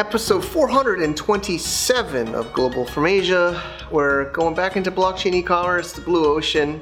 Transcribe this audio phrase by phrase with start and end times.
[0.00, 3.62] episode 427 of Global from Asia.
[3.90, 6.80] We're going back into blockchain e commerce, the blue ocean.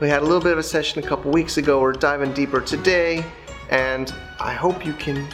[0.00, 1.78] We had a little bit of a session a couple weeks ago.
[1.78, 3.22] We're diving deeper today,
[3.68, 5.28] and I hope you can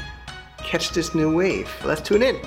[0.59, 1.71] catch this new wave.
[1.85, 2.41] Let's tune in.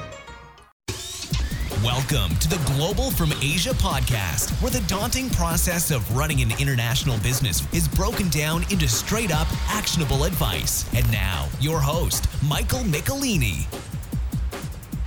[1.81, 7.17] Welcome to the Global from Asia podcast, where the daunting process of running an international
[7.19, 10.93] business is broken down into straight up actionable advice.
[10.93, 13.65] And now, your host, Michael Michelini.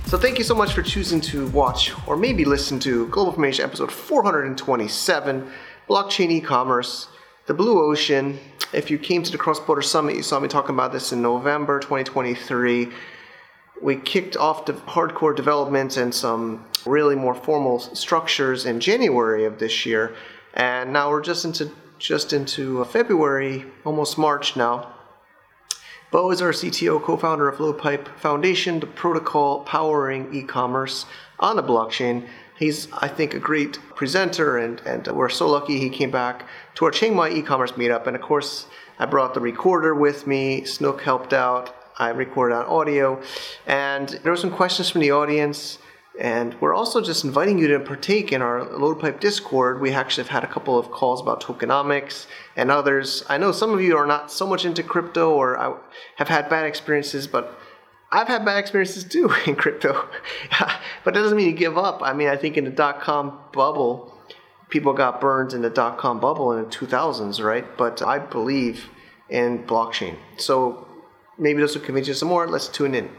[0.07, 3.63] So, thank you so much for choosing to watch or maybe listen to Global Asia
[3.63, 5.51] episode 427
[5.89, 7.09] Blockchain e commerce,
[7.45, 8.39] the Blue Ocean.
[8.73, 11.21] If you came to the Cross Border Summit, you saw me talking about this in
[11.21, 12.89] November 2023
[13.81, 19.59] we kicked off the hardcore development and some really more formal structures in January of
[19.59, 20.15] this year,
[20.53, 24.93] and now we're just into just into uh, February, almost March now.
[26.09, 31.05] Beau is our CTO, co-founder of Flowpipe Foundation, the protocol powering e-commerce
[31.37, 32.25] on the blockchain.
[32.57, 36.85] He's, I think, a great presenter, and, and we're so lucky he came back to
[36.85, 38.07] our Chiang Mai e-commerce meetup.
[38.07, 40.63] And of course, I brought the recorder with me.
[40.63, 41.75] Snook helped out.
[41.97, 43.21] I recorded on audio.
[43.65, 45.77] And there were some questions from the audience.
[46.19, 49.79] And we're also just inviting you to partake in our LoadPipe Discord.
[49.79, 53.23] We actually have had a couple of calls about tokenomics and others.
[53.29, 55.79] I know some of you are not so much into crypto or
[56.15, 57.59] have had bad experiences, but
[58.11, 60.07] I've had bad experiences too in crypto.
[61.03, 62.01] but that doesn't mean you give up.
[62.01, 64.13] I mean, I think in the dot com bubble,
[64.69, 67.65] people got burned in the dot com bubble in the 2000s, right?
[67.77, 68.89] But I believe
[69.29, 70.17] in blockchain.
[70.37, 70.87] So
[71.37, 72.47] maybe this will convince you some more.
[72.47, 73.09] Let's tune in.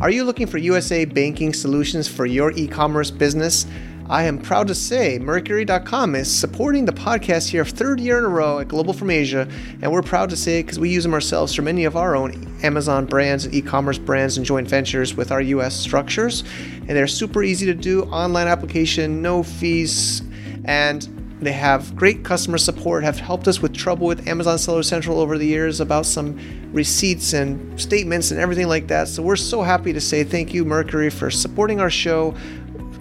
[0.00, 3.66] Are you looking for USA banking solutions for your e commerce business?
[4.10, 8.28] I am proud to say Mercury.com is supporting the podcast here, third year in a
[8.28, 9.48] row at Global from Asia,
[9.80, 12.46] and we're proud to say because we use them ourselves for many of our own
[12.62, 15.74] Amazon brands and e-commerce brands and joint ventures with our U.S.
[15.76, 16.44] structures,
[16.80, 20.22] and they're super easy to do, online application, no fees,
[20.66, 25.18] and they have great customer support, have helped us with trouble with Amazon Seller Central
[25.18, 26.38] over the years about some
[26.72, 29.08] receipts and statements and everything like that.
[29.08, 32.34] So we're so happy to say thank you, Mercury, for supporting our show,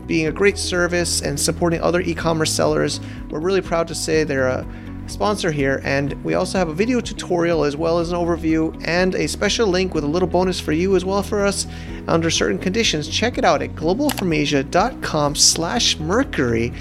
[0.08, 3.02] being a great service, and supporting other e commerce sellers.
[3.30, 4.66] We're really proud to say they're a
[5.08, 9.16] sponsor here, and we also have a video tutorial as well as an overview and
[9.16, 11.68] a special link with a little bonus for you as well for us
[12.08, 13.10] under certain conditions.
[13.10, 16.74] Check it out at globalfromasia.com slash mercury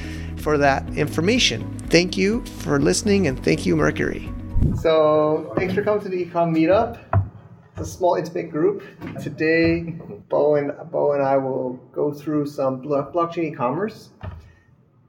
[0.49, 1.61] for that information.
[1.91, 4.33] Thank you for listening and thank you, Mercury.
[4.81, 6.93] So, thanks for coming to the Ecom Meetup.
[7.73, 8.83] It's a small, intimate group.
[9.21, 9.99] Today,
[10.31, 14.09] Beau and, Beau and I will go through some blockchain e commerce.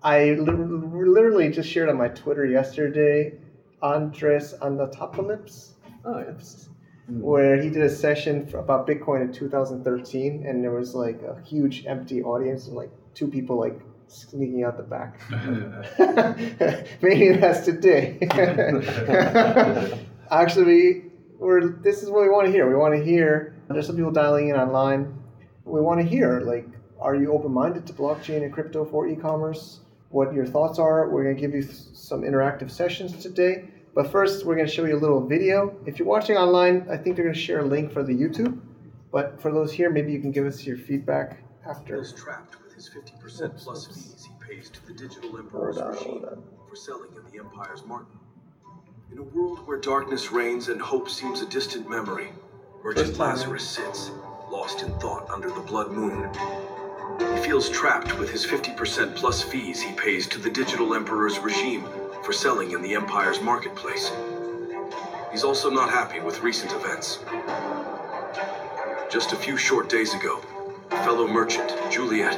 [0.03, 3.31] I literally just shared on my Twitter yesterday
[3.81, 5.69] Andreas Antonopoulos.
[6.03, 6.67] Oh, yes.
[7.09, 7.21] Mm-hmm.
[7.21, 11.85] Where he did a session about Bitcoin in 2013, and there was like a huge
[11.85, 13.79] empty audience, and like two people like
[14.09, 15.19] sneaking out the back.
[17.01, 18.17] Maybe that's today.
[20.31, 21.03] Actually,
[21.37, 22.67] we're this is what we want to hear.
[22.67, 23.55] We want to hear.
[23.69, 25.15] There's some people dialing in online.
[25.63, 26.67] We want to hear like,
[26.99, 29.79] are you open-minded to blockchain and crypto for e-commerce?
[30.09, 31.07] What your thoughts are?
[31.09, 33.65] We're going to give you some interactive sessions today.
[33.93, 35.77] But first, we're going to show you a little video.
[35.85, 38.59] If you're watching online, I think they're going to share a link for the YouTube.
[39.11, 42.03] But for those here, maybe you can give us your feedback after.
[42.79, 46.25] His 50% plus fees he pays to the digital emperor's on, regime
[46.69, 48.15] for selling in the empire's market.
[49.11, 52.29] In a world where darkness reigns and hope seems a distant memory,
[52.81, 54.11] Merchant Lazarus sits,
[54.49, 56.29] lost in thought under the blood moon.
[57.35, 61.83] He feels trapped with his 50% plus fees he pays to the digital emperor's regime
[62.23, 64.09] for selling in the empire's marketplace.
[65.33, 67.19] He's also not happy with recent events.
[69.11, 70.41] Just a few short days ago,
[70.89, 72.37] fellow merchant, Juliet,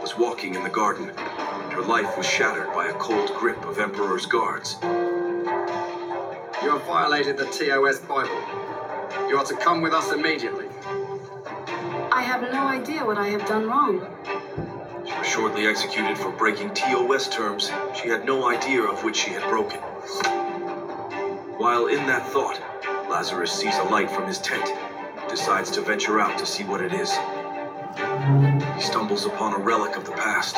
[0.00, 3.78] was walking in the garden, and her life was shattered by a cold grip of
[3.78, 4.76] Emperor's guards.
[4.82, 8.40] You have violated the TOS Bible.
[9.28, 10.66] You are to come with us immediately.
[12.12, 14.06] I have no idea what I have done wrong.
[15.06, 17.70] She was shortly executed for breaking TOS terms
[18.00, 19.80] she had no idea of which she had broken.
[21.58, 22.60] While in that thought,
[23.08, 24.68] Lazarus sees a light from his tent,
[25.28, 27.10] decides to venture out to see what it is.
[27.96, 30.56] He stumbles upon a relic of the past,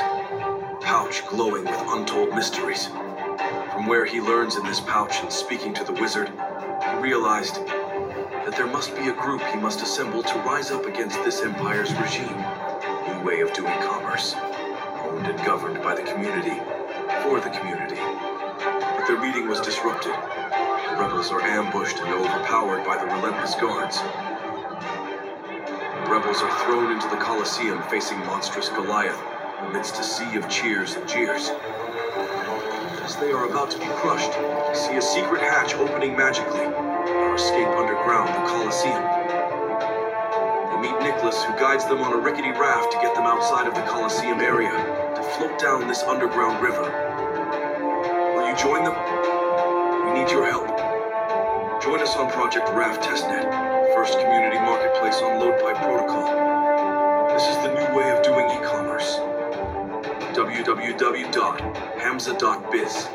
[0.80, 2.86] pouch glowing with untold mysteries.
[2.86, 8.54] From where he learns in this pouch and speaking to the wizard, he realized that
[8.56, 12.36] there must be a group he must assemble to rise up against this empire's regime.
[13.06, 14.34] New way of doing commerce,
[15.04, 16.58] owned and governed by the community,
[17.22, 18.00] for the community.
[18.60, 20.12] But their meeting was disrupted.
[20.12, 23.98] The rebels are ambushed and overpowered by the relentless guards.
[26.08, 29.20] Rebels are thrown into the Colosseum facing monstrous Goliath
[29.62, 31.50] amidst a sea of cheers and jeers.
[33.02, 37.34] As they are about to be crushed, they see a secret hatch opening magically our
[37.34, 39.02] escape underground the Colosseum.
[40.70, 43.74] They meet Nicholas, who guides them on a rickety raft to get them outside of
[43.74, 46.86] the Colosseum area to float down this underground river.
[48.36, 48.94] Will you join them?
[50.06, 50.70] We need your help.
[51.82, 53.65] Join us on Project Raft Testnet,
[53.96, 56.26] first community marketplace on LoadPipe Protocol.
[57.32, 59.16] This is the new way of doing e-commerce.
[60.36, 63.08] www.hamza.biz.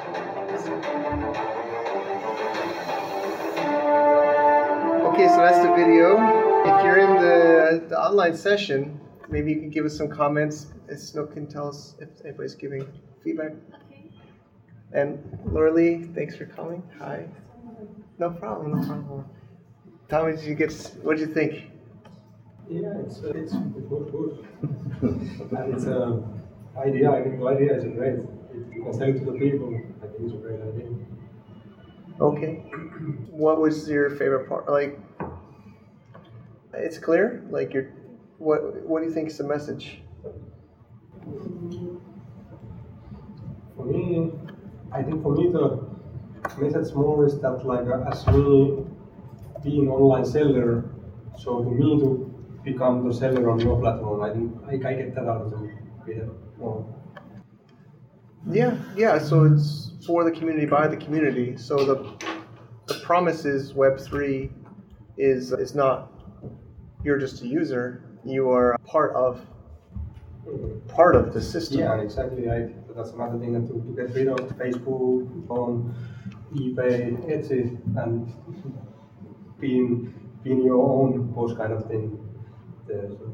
[5.06, 6.18] Okay, so that's the video.
[6.66, 9.00] If you're in the, the online session,
[9.30, 10.74] maybe you can give us some comments.
[10.90, 12.88] As Snook can tell us if anybody's giving
[13.24, 13.52] feedback.
[14.94, 16.82] And Lorley, thanks for coming.
[16.98, 17.28] Hi.
[18.18, 19.26] No problem, no problem.
[20.12, 20.74] Tommy, did you get?
[21.04, 21.72] What did you think?
[22.70, 24.46] Yeah, it's uh, it's it was good.
[25.02, 26.22] and it's a
[26.78, 27.10] idea.
[27.10, 28.20] I think the idea is great.
[28.76, 29.74] You can sell it to the people,
[30.04, 30.90] I think it's a great idea.
[32.20, 32.56] Okay.
[33.32, 34.68] What was your favorite part?
[34.68, 35.00] Like,
[36.74, 37.42] it's clear.
[37.50, 37.88] Like, you're.
[38.38, 40.02] What What do you think is the message?
[43.78, 44.34] For me,
[44.92, 45.88] I think for me the
[46.60, 48.91] message more is that like as as
[49.64, 50.86] being online seller,
[51.38, 54.32] so to me to become the seller on your platform, I
[54.70, 55.72] think I, I get that out of the
[56.06, 56.36] video.
[56.58, 56.86] More.
[58.50, 59.20] Yeah, yeah.
[59.20, 61.58] So it's for the community by the community.
[61.58, 61.98] So the
[62.88, 64.52] the promise is Web three
[65.18, 66.12] is is not
[67.04, 68.04] you're just a user.
[68.26, 69.46] You are part of
[70.88, 71.80] part of the system.
[71.80, 72.50] Yeah, exactly.
[72.50, 75.96] I, that's another thing that to, to get rid of Facebook, on
[76.54, 78.32] eBay, Etsy, and
[79.62, 80.14] being
[80.44, 82.20] being your own boss kind of thing.
[82.88, 83.34] There, so.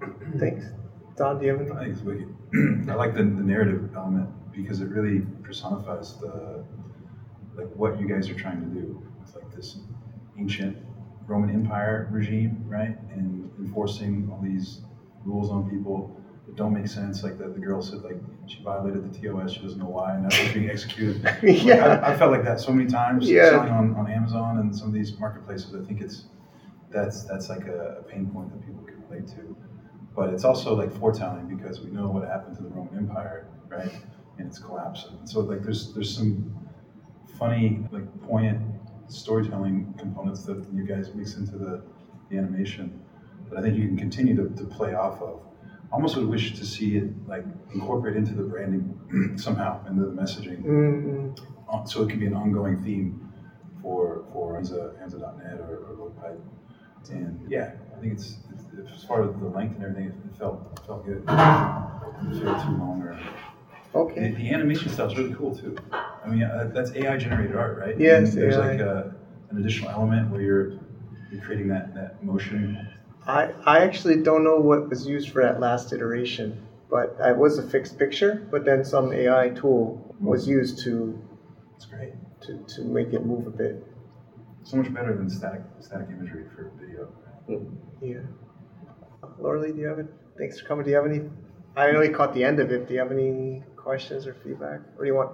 [0.38, 0.66] Thanks.
[1.16, 1.70] Don, do you have any?
[1.70, 2.28] I think it's wicked.
[2.88, 6.64] I like the, the narrative element because it really personifies the
[7.56, 9.02] like what you guys are trying to do.
[9.20, 9.76] with like this
[10.38, 10.76] ancient
[11.26, 12.96] Roman Empire regime, right?
[13.10, 14.80] And enforcing all these
[15.24, 16.10] rules on people
[16.48, 17.22] that don't make sense.
[17.22, 18.16] Like the, the girl said, like
[18.46, 21.22] she violated the TOS, she doesn't know why, and now she's being executed.
[21.42, 22.00] Like, Yeah.
[22.02, 23.50] I, I felt like that so many times Yeah.
[23.50, 25.74] selling on, on Amazon and some of these marketplaces.
[25.74, 26.24] I think it's
[26.90, 29.54] that's that's like a, a pain point that people can relate to.
[30.16, 33.92] But it's also like foretelling because we know what happened to the Roman Empire, right?
[34.38, 35.04] And its collapse.
[35.10, 36.54] And so like there's there's some
[37.38, 38.60] funny, like poignant
[39.08, 41.82] storytelling components that you guys mix into the,
[42.30, 43.00] the animation
[43.48, 45.40] that I think you can continue to, to play off of.
[45.90, 50.12] I almost would wish to see it like incorporate into the branding somehow into the
[50.12, 51.38] messaging, Mm,
[51.72, 53.18] uh, so it can be an ongoing theme
[53.82, 56.40] for for Hamza, Hamza.net or, or LoadPipe.
[57.10, 60.60] And yeah, I think it's, it's as far as the length and everything, it felt
[60.86, 61.18] felt good.
[61.18, 63.18] It didn't feel too long or
[63.94, 64.32] okay.
[64.32, 65.74] the animation style is really cool too.
[65.92, 67.98] I mean, uh, that's AI generated art, right?
[67.98, 68.72] Yes, And there's AI.
[68.72, 69.14] like a,
[69.50, 70.72] an additional element where you're
[71.30, 72.86] you're creating that, that motion.
[73.28, 77.58] I, I actually don't know what was used for that last iteration, but it was
[77.58, 78.48] a fixed picture.
[78.50, 81.20] But then some AI tool was used to
[81.76, 82.14] It's great.
[82.42, 83.84] to, to make it move a bit.
[84.62, 87.12] So much better than static static imagery for video.
[87.48, 89.28] Mm, yeah.
[89.38, 90.06] Lorley, do you have it?
[90.38, 90.84] Thanks for coming.
[90.84, 91.22] Do you have any?
[91.76, 92.88] I know you caught the end of it.
[92.88, 94.80] Do you have any questions or feedback?
[94.96, 95.32] Or do you want?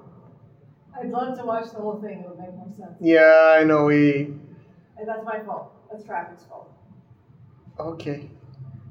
[0.98, 2.24] I'd love to watch the whole thing.
[2.24, 2.96] It would make more sense.
[3.00, 4.34] Yeah, I know we.
[4.96, 5.72] And that's my fault.
[5.90, 6.70] That's traffic's fault.
[7.78, 8.30] Okay.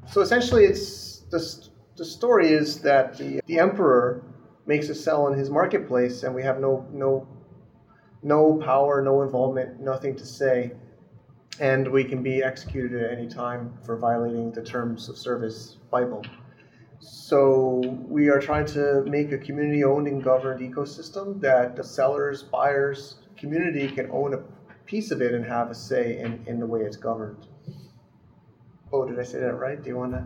[0.07, 4.23] So essentially, it's the, the story is that the, the emperor
[4.65, 7.27] makes a sell in his marketplace, and we have no no
[8.21, 10.71] no power, no involvement, nothing to say,
[11.59, 16.23] and we can be executed at any time for violating the terms of service Bible.
[16.99, 23.15] So we are trying to make a community-owned and governed ecosystem that the sellers, buyers,
[23.35, 24.37] community can own a
[24.85, 27.45] piece of it and have a say in, in the way it's governed.
[28.93, 29.81] Oh, did I say that right?
[29.81, 30.23] Do you want to?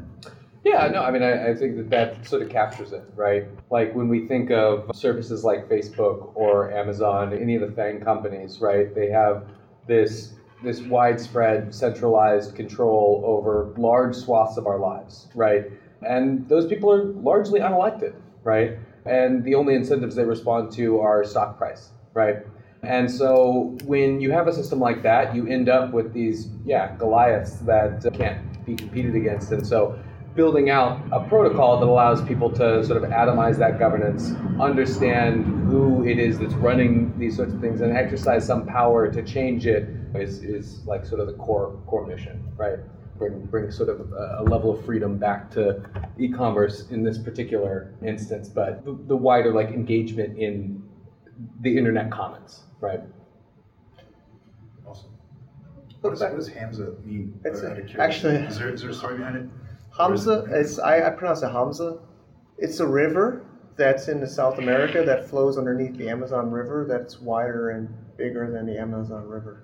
[0.65, 3.45] Yeah, no, I mean, I, I think that that sort of captures it, right?
[3.69, 8.59] Like when we think of services like Facebook or Amazon, any of the FANG companies,
[8.59, 8.93] right?
[8.93, 9.47] They have
[9.87, 10.33] this
[10.63, 15.71] this widespread centralized control over large swaths of our lives, right?
[16.05, 18.73] And those people are largely unelected, right?
[19.05, 22.37] And the only incentives they respond to are stock price, right?
[22.83, 26.95] And so when you have a system like that, you end up with these, yeah,
[26.97, 29.51] Goliaths that uh, can't be competed against.
[29.51, 29.97] And so
[30.35, 36.07] building out a protocol that allows people to sort of atomize that governance, understand who
[36.07, 39.89] it is that's running these sorts of things, and exercise some power to change it
[40.13, 42.77] is, is like sort of the core core mission, right?
[43.17, 45.81] bring bring sort of a, level of freedom back to
[46.19, 50.86] e-commerce in this particular instance, but the, the wider like engagement in
[51.61, 53.01] the internet commons, right?
[54.85, 55.09] Awesome.
[56.01, 57.39] What, is, what does Hamza mean?
[57.43, 59.41] It's a- actually- is there, is there a story behind it?
[59.99, 61.99] Or is Hamza, it- it's I, I pronounce it Hamza.
[62.57, 63.43] It's a river
[63.75, 68.65] that's in South America that flows underneath the Amazon River that's wider and bigger than
[68.65, 69.63] the Amazon River.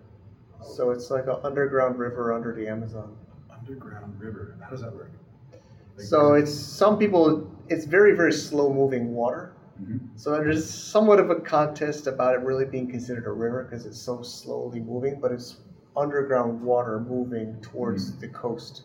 [0.62, 3.16] So it's like an underground river under the Amazon.
[3.52, 4.56] underground river.
[4.62, 5.12] How does that work?
[5.52, 7.50] Like, So it's some people.
[7.70, 9.54] It's very very slow moving water.
[9.84, 10.00] Mhm.
[10.16, 14.00] So there's somewhat of a contest about it really being considered a river because it's
[14.00, 15.58] so slowly moving, but it's
[15.96, 18.84] underground water moving towards the coast,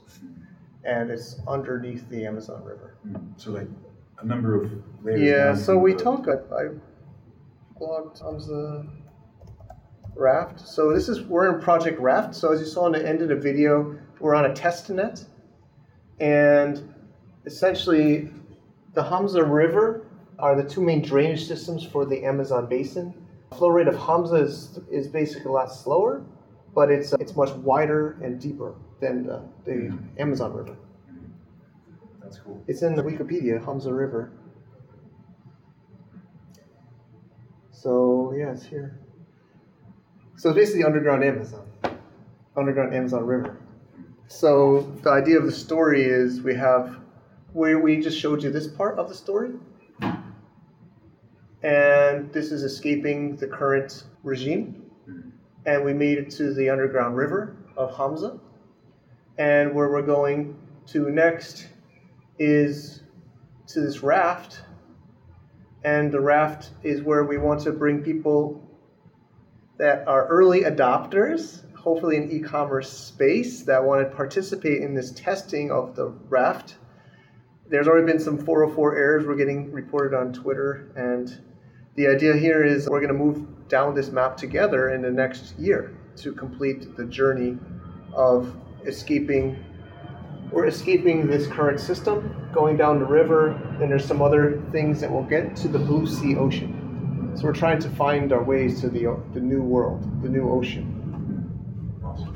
[0.84, 2.94] and it's underneath the Amazon River.
[3.06, 3.32] Mm.
[3.36, 3.68] So like
[4.20, 4.70] a number of
[5.04, 5.20] layers.
[5.20, 5.54] Yeah.
[5.54, 6.28] So we the- talk.
[6.28, 6.68] I, I
[7.80, 8.86] blogged on the
[10.16, 10.60] raft.
[10.60, 12.34] So this is we're in Project Raft.
[12.34, 15.24] So as you saw in the end of the video, we're on a test net,
[16.20, 16.92] and
[17.46, 18.30] essentially,
[18.94, 20.02] the Hamza River
[20.38, 23.14] are the two main drainage systems for the Amazon basin.
[23.50, 26.24] The flow rate of Hamza is, is basically a lot slower,
[26.74, 30.20] but it's it's much wider and deeper than the, the mm-hmm.
[30.20, 30.76] Amazon River.
[32.22, 32.62] That's cool.
[32.66, 34.30] It's in the Wikipedia, Hamza River.
[37.70, 38.98] So yeah, it's here.
[40.36, 41.66] So it's basically underground Amazon,
[42.56, 43.56] underground Amazon River.
[44.28, 46.98] So the idea of the story is we have,
[47.54, 49.52] we we just showed you this part of the story,
[51.62, 55.30] and this is escaping the current regime, hmm.
[55.66, 58.38] and we made it to the underground river of Hamza,
[59.38, 61.68] and where we're going to next
[62.38, 63.02] is
[63.66, 64.62] to this raft,
[65.84, 68.62] and the raft is where we want to bring people
[69.78, 75.70] that are early adopters, hopefully in e-commerce space, that want to participate in this testing
[75.70, 76.76] of the raft.
[77.68, 79.26] There's already been some 404 errors.
[79.26, 81.38] We're getting reported on Twitter, and
[81.98, 85.58] the idea here is we're going to move down this map together in the next
[85.58, 87.58] year to complete the journey
[88.14, 89.64] of escaping
[90.52, 93.48] we're escaping this current system, going down the river,
[93.82, 97.32] and there's some other things that will get to the blue sea ocean.
[97.34, 101.50] So we're trying to find our ways to the, the new world, the new ocean.
[102.02, 102.34] Awesome.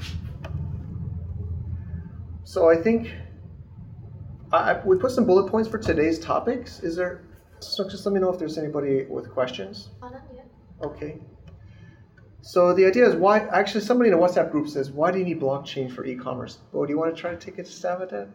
[2.44, 3.14] So I think
[4.52, 6.80] I, we put some bullet points for today's topics.
[6.80, 7.22] Is there,
[7.62, 9.90] so just let me know if there's anybody with questions.
[10.02, 10.46] Oh, not yet.
[10.82, 11.18] Okay.
[12.42, 15.24] So the idea is why, actually somebody in a WhatsApp group says, why do you
[15.24, 16.58] need blockchain for e-commerce?
[16.72, 18.28] Beau, do you want to try to take a stab at that?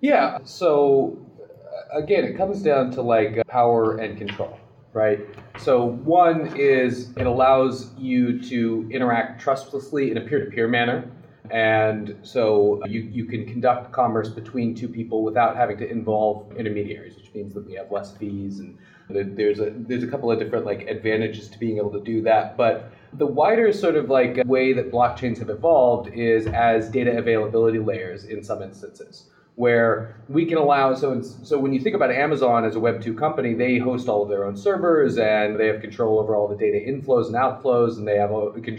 [0.00, 0.38] Yeah.
[0.44, 4.58] So uh, again, it comes down to like power and control,
[4.92, 5.20] right?
[5.58, 11.08] So one is it allows you to interact trustlessly in a peer-to-peer manner.
[11.50, 17.14] And so you, you can conduct commerce between two people without having to involve intermediaries,
[17.16, 20.64] which means that we have less fees and there's a there's a couple of different
[20.64, 22.56] like advantages to being able to do that.
[22.56, 27.78] But the wider sort of like way that blockchains have evolved is as data availability
[27.78, 32.64] layers in some instances where we can allow so so when you think about Amazon
[32.64, 35.80] as a web 2 company they host all of their own servers and they have
[35.80, 38.32] control over all the data inflows and outflows and they have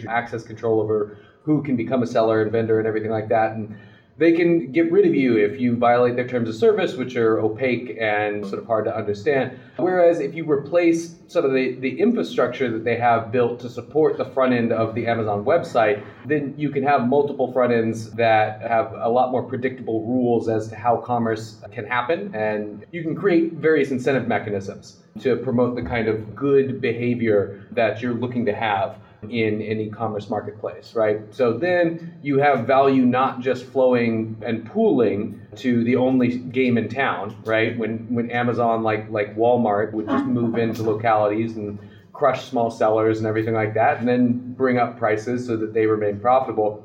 [0.10, 3.78] access control over who can become a seller and vendor and everything like that and
[4.18, 7.40] they can get rid of you if you violate their terms of service, which are
[7.40, 9.60] opaque and sort of hard to understand.
[9.76, 14.18] Whereas if you replace some of the, the infrastructure that they have built to support
[14.18, 18.62] the front end of the Amazon website, then you can have multiple front ends that
[18.62, 22.34] have a lot more predictable rules as to how commerce can happen.
[22.34, 28.02] And you can create various incentive mechanisms to promote the kind of good behavior that
[28.02, 28.98] you're looking to have
[29.32, 31.22] in an e-commerce marketplace, right?
[31.34, 36.90] So then you have value not just flowing and pooling to the only game in
[36.90, 37.78] town, right?
[37.78, 41.80] When when Amazon like like Walmart would just move into localities and
[42.14, 45.86] crush small sellers and everything like that, and then bring up prices so that they
[45.86, 46.84] remain profitable.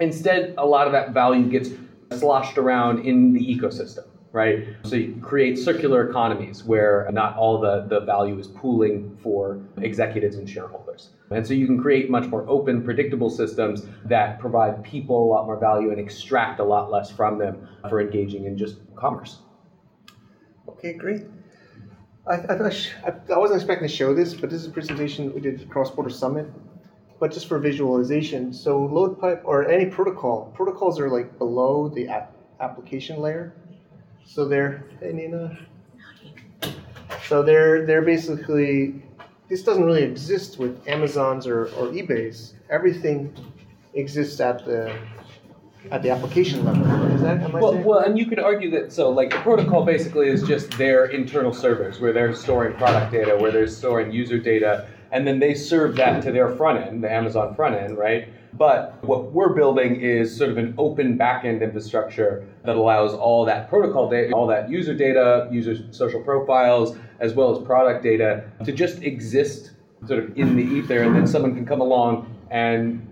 [0.00, 1.70] Instead, a lot of that value gets
[2.18, 4.66] sloshed around in the ecosystem, right?
[4.84, 10.36] So you create circular economies where not all the, the value is pooling for executives
[10.36, 11.10] and shareholders.
[11.30, 15.46] And so you can create much more open, predictable systems that provide people a lot
[15.46, 19.38] more value and extract a lot less from them for engaging in just commerce.
[20.68, 21.22] Okay, great.
[22.28, 25.60] I, I, I, wasn't expecting to show this, but this is a presentation we did
[25.60, 26.48] at Cross Border Summit.
[27.18, 32.08] But just for visualization, so load pipe or any protocol, protocols are like below the
[32.08, 33.54] app, application layer.
[34.24, 35.58] So they're, hey Nina.
[37.26, 39.02] So they're they're basically
[39.48, 42.54] this doesn't really exist with Amazon's or, or eBay's.
[42.70, 43.32] Everything
[43.94, 44.96] exists at the
[45.92, 46.82] at the application level.
[47.14, 47.84] Is that Well, saying?
[47.84, 51.52] well, and you could argue that so like the protocol basically is just their internal
[51.52, 55.94] servers where they're storing product data, where they're storing user data, and then they serve
[55.96, 58.28] that to their front end, the Amazon front end, right?
[58.54, 63.68] But what we're building is sort of an open backend infrastructure that allows all that
[63.68, 68.72] protocol data, all that user data, user social profiles, as well as product data to
[68.72, 69.72] just exist
[70.06, 71.30] sort of in the ether, and then mm-hmm.
[71.30, 73.06] someone can come along and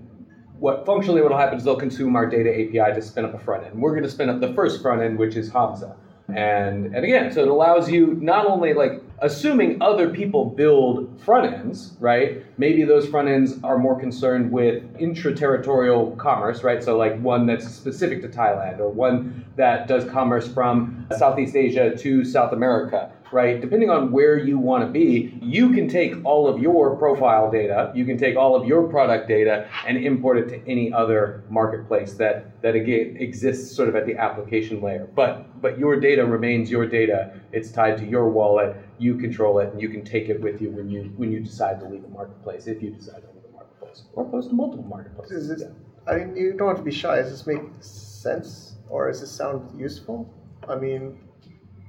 [0.58, 3.38] what functionally what will happen is they'll consume our data API to spin up a
[3.38, 3.80] front end.
[3.80, 5.96] We're going to spin up the first front end, which is Hamza.
[6.30, 6.38] Mm-hmm.
[6.38, 11.52] And and again, so it allows you not only like assuming other people build front
[11.52, 12.44] ends, right?
[12.56, 16.82] Maybe those front ends are more concerned with intra-territorial commerce, right?
[16.82, 21.94] So like one that's specific to Thailand or one that does commerce from Southeast Asia
[21.96, 23.61] to South America, right?
[23.61, 27.91] Depending on where you want to be, you can take all of your profile data,
[27.93, 32.14] you can take all of your product data and import it to any other marketplace
[32.14, 35.09] that that again exists sort of at the application layer.
[35.17, 37.33] But but your data remains your data.
[37.53, 38.76] It's tied to your wallet.
[38.99, 41.81] You control it, and you can take it with you when you when you decide
[41.81, 44.87] to leave a marketplace, if you decide to leave a marketplace, or post to multiple
[44.87, 45.50] marketplaces.
[45.50, 45.69] Is this,
[46.07, 47.17] I mean, you don't have to be shy.
[47.17, 50.33] Does this make sense, or does this sound useful?
[50.69, 51.19] I mean,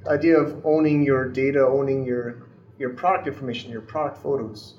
[0.08, 2.48] idea of owning your data, owning your
[2.78, 4.76] your product information, your product photos,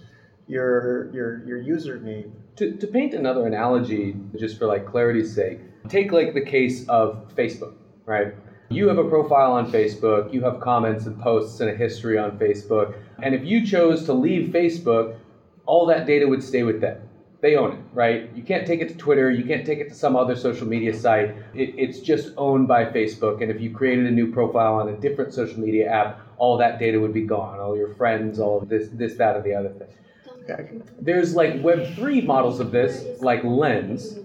[0.47, 2.31] your your your username.
[2.57, 7.31] To, to paint another analogy, just for like clarity's sake, take like the case of
[7.37, 7.75] Facebook,
[8.07, 8.33] right?
[8.71, 12.39] You have a profile on Facebook, you have comments and posts and a history on
[12.39, 15.17] Facebook, and if you chose to leave Facebook,
[15.67, 17.09] all that data would stay with them.
[17.41, 18.31] They own it, right?
[18.35, 20.97] You can't take it to Twitter, you can't take it to some other social media
[20.99, 21.31] site.
[21.55, 24.97] It, it's just owned by Facebook, and if you created a new profile on a
[24.97, 27.61] different social media app, all that data would be gone.
[27.61, 29.89] All your friends, all this, this, that, or the other thing.
[30.49, 30.81] Okay.
[31.01, 34.19] There's like Web3 models of this, like Lens,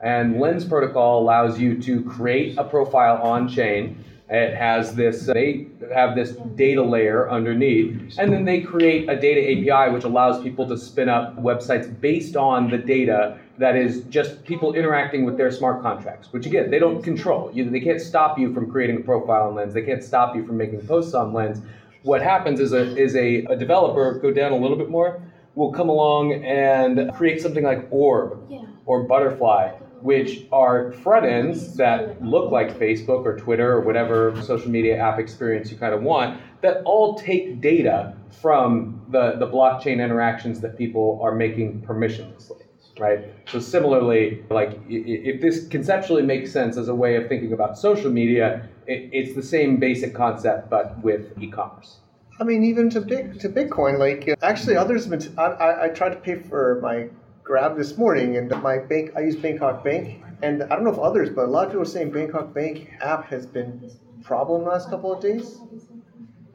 [0.00, 4.04] and Lens protocol allows you to create a profile on chain.
[4.28, 9.40] It has this, they have this data layer underneath, and then they create a data
[9.40, 14.44] API which allows people to spin up websites based on the data that is just
[14.44, 17.52] people interacting with their smart contracts, which again, they don't control.
[17.54, 20.44] You, they can't stop you from creating a profile on Lens, they can't stop you
[20.44, 21.62] from making posts on Lens.
[22.02, 25.22] What happens is a, is a, a developer, go down a little bit more,
[25.54, 28.42] will come along and create something like Orb
[28.86, 34.70] or Buttrfly, which are front ends that look like Facebook or Twitter or whatever social
[34.70, 40.02] media app experience you kind of want, that all take data from the, the blockchain
[40.04, 42.62] interactions that people are making permissionlessly.
[42.98, 43.26] Right.
[43.48, 48.10] So similarly, like if this conceptually makes sense as a way of thinking about social
[48.10, 51.98] media, it, it's the same basic concept but with e-commerce.
[52.40, 55.38] I mean, even to big to Bitcoin, like actually, others have been.
[55.38, 57.08] I tried to pay for my
[57.46, 59.12] Grab this morning, and my bank.
[59.14, 61.82] I use Bangkok Bank, and I don't know if others, but a lot of people
[61.82, 63.88] are saying Bangkok Bank app has been
[64.24, 65.60] problem last couple of days,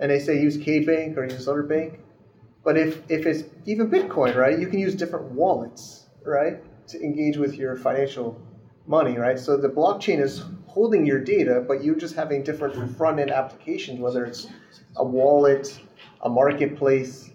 [0.01, 2.01] and they say use K Bank or use other bank.
[2.65, 6.58] But if if it's even Bitcoin, right, you can use different wallets, right,
[6.89, 8.38] to engage with your financial
[8.86, 9.39] money, right?
[9.39, 14.01] So the blockchain is holding your data, but you're just having different front end applications,
[14.01, 14.49] whether it's
[14.97, 15.80] a wallet,
[16.19, 17.31] a marketplace,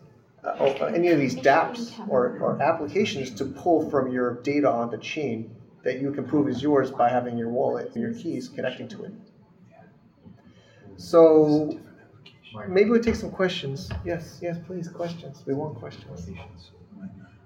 [0.47, 4.99] uh, any of these dApps or, or applications to pull from your data on the
[4.99, 8.89] chain that you can prove is yours by having your wallet and your keys connecting
[8.89, 9.13] to it.
[10.97, 11.79] So
[12.69, 13.91] maybe we take some questions.
[14.05, 15.43] Yes, yes, please, questions.
[15.47, 16.31] We want questions.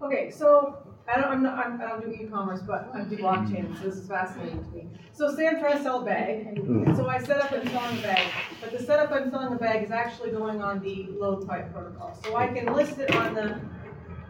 [0.02, 3.76] Okay, so I don't, I'm not, I'm, I don't do e-commerce, but I do blockchain,
[3.76, 4.86] so this is fascinating to me.
[5.12, 6.94] So say I'm trying to sell a bag, and hmm.
[6.96, 9.82] so I set up and selling a bag, but the setup and selling the bag
[9.82, 12.16] is actually going on the load pipe protocol.
[12.24, 13.60] So I can list it on the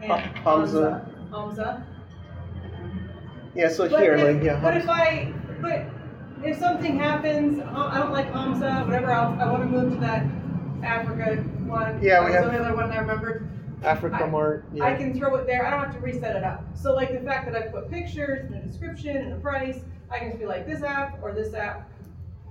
[0.07, 1.07] Ha- Hamza.
[1.31, 1.85] Hamza.
[3.53, 4.59] Yeah, so But here, if, like, yeah.
[4.59, 5.85] but if I, but
[6.43, 10.25] if something happens, I don't like Hamza, whatever, I'll, I want to move to that
[10.83, 11.35] Africa
[11.67, 12.01] one.
[12.01, 13.50] Yeah, we That was have- the other one I remembered.
[13.83, 14.65] Africa I- Mart.
[14.73, 14.85] Yeah.
[14.85, 15.65] I can throw it there.
[15.65, 16.63] I don't have to reset it up.
[16.75, 19.79] So like the fact that I put pictures and a description and a price,
[20.11, 21.89] I can just be like this app or this app.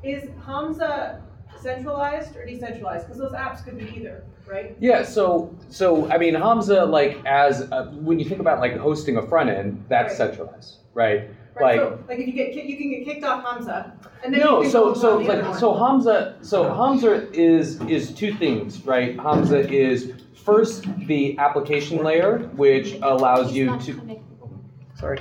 [0.02, 1.22] Is Hamza
[1.60, 3.06] centralized or decentralized?
[3.06, 4.76] Because those apps could be either, right?
[4.80, 9.16] Yeah, so so I mean Hamza like as uh when you think about like hosting
[9.16, 10.28] a front end, that's Right.
[10.28, 11.28] centralized, right?
[11.54, 11.78] Right.
[11.78, 13.92] Like so like if you get ki- you can get kicked off Hamza,
[14.24, 17.28] and then no, you can so so on the other like so Hamza so Hamza
[17.32, 19.18] is is two things, right?
[19.20, 20.12] Hamza is
[20.44, 24.20] first the application layer, which allows you to
[24.98, 25.18] Sorry.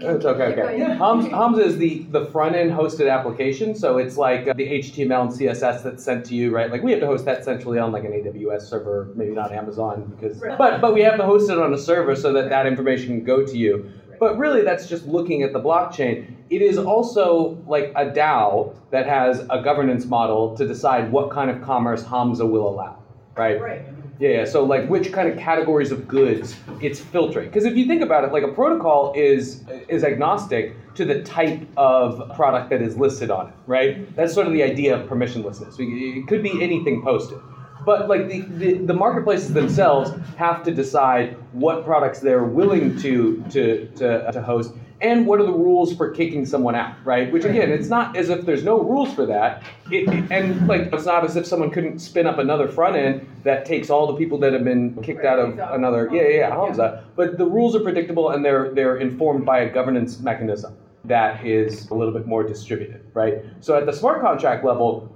[0.00, 0.94] It's okay, okay.
[0.94, 5.22] Hum, Hamza is the, the front end hosted application, so it's like uh, the HTML
[5.22, 6.70] and CSS that's sent to you, right?
[6.70, 10.14] Like we have to host that centrally on like an AWS server, maybe not Amazon,
[10.14, 10.56] because Right.
[10.56, 13.24] but but we have to host it on a server so that that information can
[13.24, 13.90] go to you.
[14.20, 16.32] But really, that's just looking at the blockchain.
[16.48, 21.50] It is also like a DAO that has a governance model to decide what kind
[21.50, 22.98] of commerce Hamza will allow,
[23.36, 23.60] right?
[23.60, 23.82] Right.
[24.22, 27.48] Yeah, so like which kind of categories of goods it's filtering.
[27.48, 31.66] Because if you think about it, like a protocol is is agnostic to the type
[31.76, 34.14] of product that is listed on it, right?
[34.14, 35.74] That's sort of the idea of permissionlessness.
[35.80, 37.40] It could be anything posted.
[37.84, 43.42] But like the, the, the marketplaces themselves have to decide what products they're willing to
[43.50, 47.30] to, to, to host and what are the rules for kicking someone out, right?
[47.32, 49.64] Which again, it's not as if there's no rules for that.
[49.90, 53.66] It, and like it's not as if someone couldn't spin up another front end that
[53.66, 57.04] takes all the people that have been kicked out of another yeah yeah, yeah Hamza.
[57.16, 61.90] But the rules are predictable and they're they're informed by a governance mechanism that is
[61.90, 63.42] a little bit more distributed, right?
[63.60, 65.14] So at the smart contract level,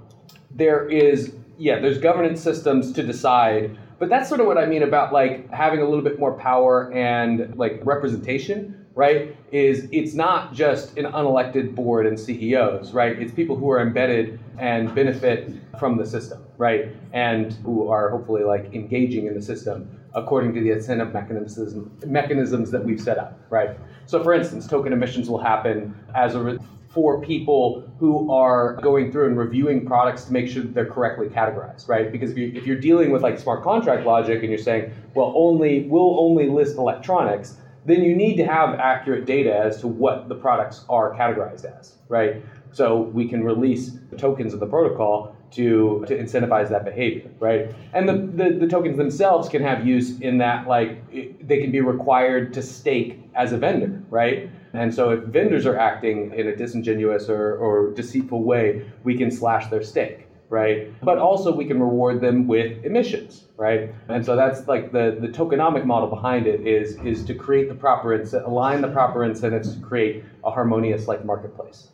[0.51, 4.83] there is yeah, there's governance systems to decide, but that's sort of what I mean
[4.83, 9.37] about like having a little bit more power and like representation, right?
[9.51, 13.17] Is it's not just an unelected board and CEOs, right?
[13.21, 16.89] It's people who are embedded and benefit from the system, right?
[17.13, 22.71] And who are hopefully like engaging in the system according to the incentive mechanisms mechanisms
[22.71, 23.77] that we've set up, right?
[24.07, 29.11] So for instance, token emissions will happen as a re- for people who are going
[29.11, 32.11] through and reviewing products to make sure that they're correctly categorized, right?
[32.11, 35.31] Because if, you, if you're dealing with like smart contract logic and you're saying, well,
[35.35, 40.27] only we'll only list electronics, then you need to have accurate data as to what
[40.27, 42.43] the products are categorized as, right?
[42.73, 47.73] So we can release tokens of the protocol to, to incentivize that behavior, right?
[47.93, 51.71] And the, the, the tokens themselves can have use in that, like, it, they can
[51.71, 54.49] be required to stake as a vendor, right?
[54.73, 59.31] And so if vendors are acting in a disingenuous or, or deceitful way, we can
[59.31, 60.93] slash their stake, right?
[61.01, 63.89] But also we can reward them with emissions, right?
[64.07, 67.75] And so that's like the, the tokenomic model behind it is, is to create the
[67.75, 68.13] proper,
[68.45, 71.89] align the proper incentives to create a harmonious like marketplace.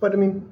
[0.00, 0.48] But I mean,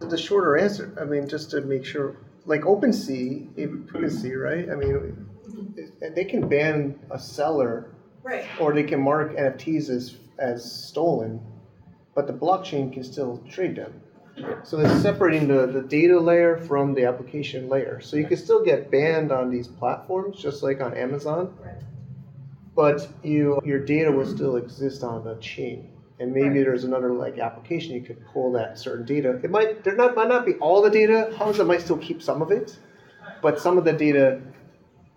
[0.00, 4.68] the shorter answer, I mean, just to make sure, like OpenSea, OpenSea, right?
[4.70, 5.26] I mean,
[6.00, 7.88] they can ban a seller
[8.24, 8.44] Right.
[8.60, 11.40] or they can mark NFTs as as stolen,
[12.14, 14.01] but the blockchain can still trade them.
[14.64, 18.00] So it's separating the, the data layer from the application layer.
[18.00, 21.74] So you can still get banned on these platforms, just like on Amazon, Right.
[22.74, 25.90] but you your data will still exist on the chain.
[26.20, 26.64] And maybe Right.
[26.64, 29.40] there's another like application you could pull that certain data.
[29.42, 31.32] It might there not might not be all the data.
[31.36, 32.78] Hamza might still keep some of it,
[33.42, 34.40] but some of the data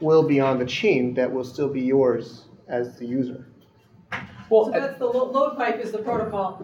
[0.02, 3.46] will be on the chain that will still be yours as the user.
[4.50, 6.64] Well, So that's the load pipe is the protocol.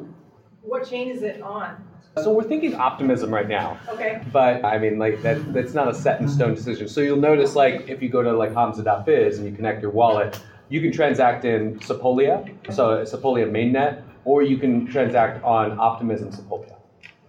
[0.61, 1.83] What chain is it on?
[2.17, 3.79] So we're thinking optimism right now.
[3.89, 4.21] Okay.
[4.31, 6.87] But I mean, like that, that's not a set in stone decision.
[6.87, 10.39] So you'll notice, like, if you go to like Hamza.biz and you connect your wallet,
[10.69, 16.75] you can transact in Sepolia, so Sepolia mainnet, or you can transact on Optimism Sepolia.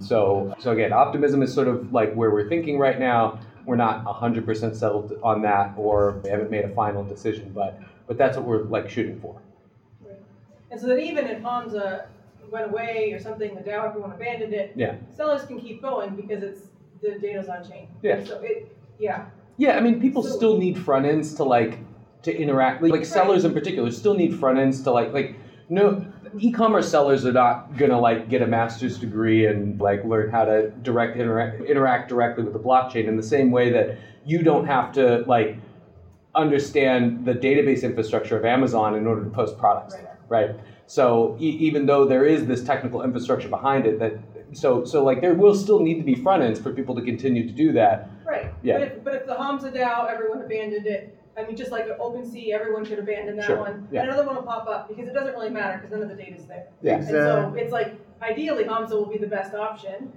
[0.00, 3.38] So, so again, Optimism is sort of like where we're thinking right now.
[3.64, 8.18] We're not 100% settled on that, or we haven't made a final decision, but but
[8.18, 9.40] that's what we're like shooting for.
[10.70, 12.06] And so that even if Hamza
[12.52, 14.96] went away or something, the DAO, everyone abandoned it, Yeah.
[15.16, 16.60] sellers can keep going because it's,
[17.00, 17.88] the data's on chain.
[18.02, 18.22] Yeah.
[18.22, 19.24] So it, yeah,
[19.56, 21.78] Yeah, I mean, people So- still need front ends to like
[22.22, 22.82] to interact.
[22.82, 25.34] Like, like sellers in particular still need front ends to like like
[25.68, 26.04] no
[26.38, 30.70] e-commerce sellers are not gonna like get a master's degree and like learn how to
[30.82, 34.92] direct interact interact directly with the blockchain in the same way that you don't have
[34.92, 35.56] to like
[36.34, 40.50] understand the database infrastructure of Amazon in order to post products there, right?
[40.92, 44.12] So e- even though there is this technical infrastructure behind it, that
[44.52, 47.46] so so like there will still need to be front ends for people to continue
[47.46, 48.10] to do that.
[48.26, 48.52] right.
[48.62, 48.74] Yeah.
[48.78, 52.52] But if, but if the Hamza DAO, everyone abandoned it, I mean, just like OpenSea,
[52.52, 53.56] everyone should abandon that Sure.
[53.56, 53.88] one.
[53.90, 54.02] Yeah.
[54.02, 56.22] And another one will pop up because it doesn't really matter because none of the
[56.22, 56.66] data is there.
[56.82, 56.96] Yeah.
[56.96, 60.12] And so it's like, ideally Hamza will be the best option,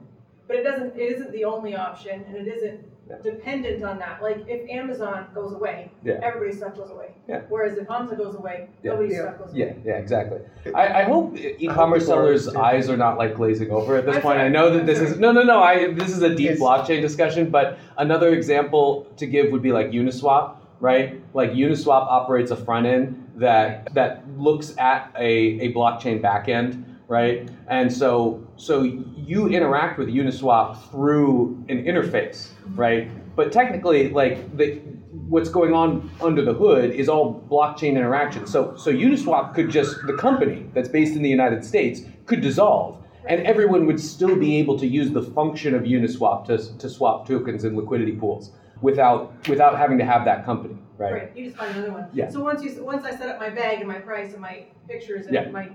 [0.45, 2.94] but it doesn't, it isn't the only option and it isn't Yeah.
[3.23, 4.21] Dependent on that.
[4.21, 6.19] Like if Amazon goes away, Yeah.
[6.23, 7.09] everybody's stuff goes away.
[7.27, 7.41] Yeah.
[7.49, 8.91] Whereas if Amazon goes away, Yeah.
[8.91, 9.21] nobody's Yeah.
[9.21, 9.59] stuff goes away.
[9.59, 10.39] yeah, yeah, exactly.
[10.73, 14.15] I, I hope e-commerce people are sellers' eyes are not like glazing over at this
[14.17, 14.35] I'm point.
[14.37, 14.45] sorry.
[14.47, 15.21] I know that I'm this is sorry.
[15.21, 15.59] no, no, no.
[15.61, 19.71] I this is a deep It's- blockchain discussion, but another example to give would be
[19.71, 21.21] like Uniswap, right?
[21.33, 25.27] Like Uniswap operates a front end that that looks at a,
[25.65, 27.49] a blockchain backend, right?
[27.67, 33.09] And so so you interact with Uniswap through an interface, right?
[33.35, 34.81] But technically, like the
[35.29, 38.45] what's going on under the hood is all blockchain interaction.
[38.47, 43.01] So so Uniswap could just the company that's based in the United States could dissolve.
[43.27, 47.27] And everyone would still be able to use the function of Uniswap to, to swap
[47.27, 48.51] tokens and liquidity pools.
[48.81, 51.13] without without having to have that company, right?
[51.13, 52.07] Right, you just find another one.
[52.13, 52.29] Yeah.
[52.29, 55.25] So once you, once I set up my bag and my price and my pictures
[55.31, 55.43] Yeah.
[55.43, 55.69] and my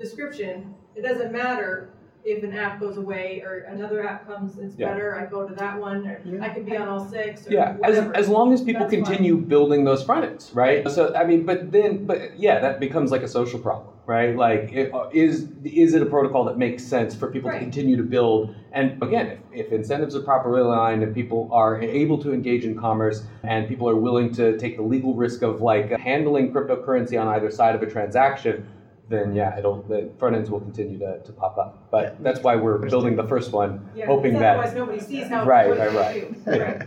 [0.00, 1.90] description, it doesn't matter
[2.24, 4.88] if an app goes away or another app comes, it's Yeah.
[4.88, 7.76] better, I go to that one, or I could be on all six, or Yeah,
[7.84, 8.16] as, whatever.
[8.16, 9.04] as long as people That's fine.
[9.04, 10.88] continue building those front ends, right?
[10.90, 14.34] So I mean, but then, but yeah, that becomes like a social problem, right?
[14.36, 17.96] Like, it, uh, is is it a protocol that makes sense for people to continue
[17.96, 18.52] to build?
[18.72, 22.76] And again, if, if incentives are properly aligned and people are able to engage in
[22.76, 27.28] commerce and people are willing to take the legal risk of like handling cryptocurrency on
[27.28, 28.66] either side of a transaction,
[29.08, 31.88] then yeah, it'll the front ends will continue to, to pop up.
[31.90, 35.44] But that's why we're building the first one, Yeah, hoping that Otherwise, nobody sees how.
[35.44, 36.44] Right, right, right.
[36.44, 36.50] do.
[36.56, 36.86] Yeah.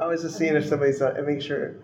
[0.00, 1.76] I was just seeing if somebody's uh, make sure.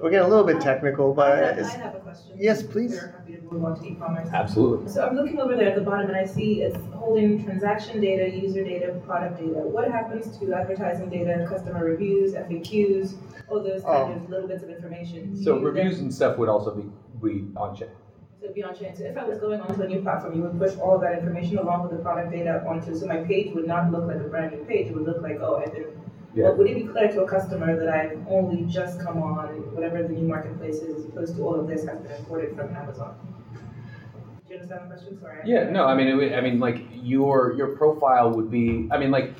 [0.00, 2.36] We're getting a little bit technical, I but have, I have a question.
[2.38, 2.92] yes, please.
[2.92, 4.28] We're happy to move on to e-commerce.
[4.32, 4.92] absolutely.
[4.92, 8.30] So I'm looking over there at the bottom and I see it's holding transaction data,
[8.30, 9.58] user data, product data.
[9.58, 13.16] What happens to advertising data, customer reviews, FAQs,
[13.48, 14.12] all those kind oh.
[14.12, 15.34] of little bits of information?
[15.36, 16.84] So you then- reviews and stuff would also be
[17.20, 17.88] be on chain.
[18.40, 18.94] So be on chain.
[18.94, 21.18] So if I was going onto a new platform, you would push all of that
[21.18, 24.28] information along with the product data onto, so my page would not look like a
[24.28, 24.86] brand new page.
[24.86, 25.86] It would look like, oh, I've been,
[26.34, 26.44] Yeah.
[26.44, 30.02] well, would it be clear to a customer that I've only just come on, whatever
[30.02, 33.16] the new marketplace is, as opposed to all of this has been imported from Amazon?
[34.46, 35.20] Do you understand my question?
[35.20, 35.38] Sorry.
[35.44, 38.88] Yeah, no, I mean, it would, I mean, like your your profile would be.
[38.90, 39.32] I mean, like,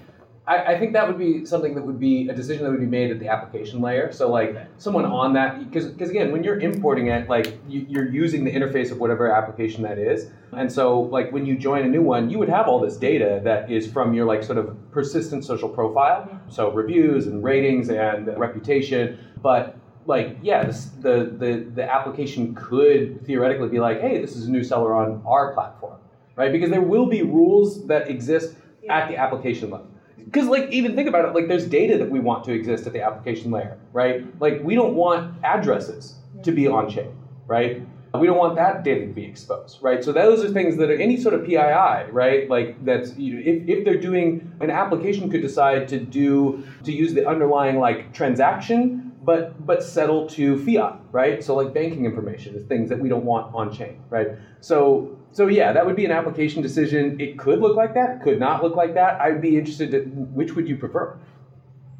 [0.48, 2.86] I, I think that would be something that would be a decision that would be
[2.86, 4.10] made at the application layer.
[4.10, 8.08] So, like, someone on that, because because again, when you're importing it, like, you, you're
[8.08, 11.88] using the interface of whatever application that is, and so like when you join a
[11.88, 14.76] new one, you would have all this data that is from your like sort of
[14.90, 16.50] persistent social profile, mm-hmm.
[16.50, 23.22] so reviews and ratings and reputation, but like yeah this, the, the the application could
[23.26, 25.98] theoretically be like hey this is a new seller on our platform
[26.38, 26.52] right?
[26.52, 28.54] Because there will be rules that exist
[28.88, 29.88] at the application level
[30.30, 32.92] because like even think about it like there's data that we want to exist at
[32.92, 34.24] the application layer right?
[34.40, 37.12] Like we don't want addresses to be on chain
[37.46, 37.82] right?
[38.14, 40.02] We don't want that data to be exposed right?
[40.04, 42.48] So those are things that are any sort of pii right?
[42.48, 46.92] Like that's you know, if, if they're doing an application could decide to do to
[46.92, 51.44] use the underlying like transaction but but settle to fiat, right?
[51.44, 54.28] So like banking information is things that we don't want on chain, right?
[54.62, 57.20] So so yeah, that would be an application decision.
[57.20, 59.20] It could look like that, it could not look like that.
[59.20, 59.98] I'd be interested to
[60.38, 61.18] which would you prefer?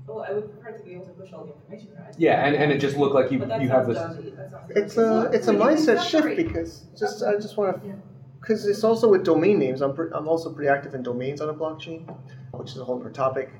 [0.06, 2.14] Well, I would prefer to be able to push all the information, right?
[2.16, 4.30] Yeah, and, and it just look like you But you have this dodgy.
[4.30, 7.92] That sounds it's a it's a Well, mindset shift because just I just want to
[8.40, 9.82] because it's also with domain names.
[9.82, 12.00] I'm pre- I'm also pretty active in domains on a blockchain,
[12.52, 13.50] which is a whole other topic.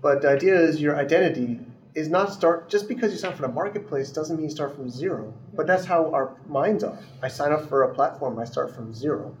[0.00, 1.60] But the idea is your identity
[1.94, 4.74] is not start just because you sign up for the marketplace doesn't mean you start
[4.74, 5.34] from zero.
[5.54, 6.98] But that's how our minds are.
[7.22, 9.36] I sign up for a platform, I start from zero.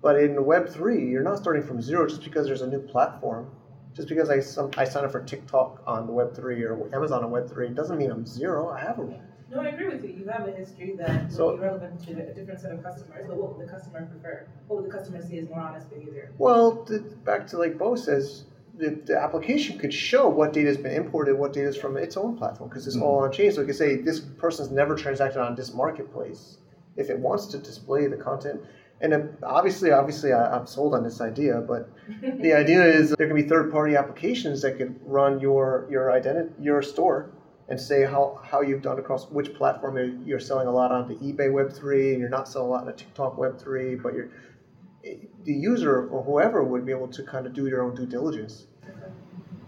[0.00, 3.50] But in Web three, you're not starting from zero just because there's a new platform.
[3.94, 7.30] Just because I some, I sign up for TikTok on Web three or Amazon on
[7.32, 8.68] Web three doesn't mean I'm zero.
[8.68, 10.10] I have a No, I agree with you.
[10.10, 13.24] You have a history that So- would be relevant to a different set of customers,
[13.26, 14.46] but what would the customer prefer?
[14.68, 16.30] What would the customer see as more honest behavior?
[16.38, 16.86] Well,
[17.24, 18.44] back to like Beau says,
[18.78, 22.16] the, the application could show what data has been imported, what data is from its
[22.16, 23.52] own platform, because it's all on chain.
[23.52, 26.58] So it could say this person's never transacted on this marketplace
[26.96, 28.60] if it wants to display the content.
[29.00, 31.90] And uh, obviously, obviously, I, I'm sold on this idea, but
[32.40, 36.82] the idea is there can be third-party applications that could run your your identity, your
[36.82, 37.30] store,
[37.68, 41.06] and say how, how you've done across which platform you're, you're selling a lot on
[41.06, 43.94] the eBay Web three, and you're not selling a lot on the TikTok Web three,
[43.94, 44.30] but you're
[45.44, 48.66] the user or whoever would be able to kind of do their own due diligence.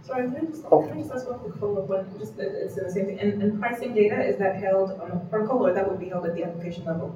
[0.03, 0.83] Sorry, can I just, Oh.
[0.83, 2.07] can I just ask one quick follow-up one?
[2.19, 3.19] Just, that it's the same thing.
[3.21, 6.27] And, and pricing data, is that held on a protocol or that would be held
[6.27, 7.15] at the application level?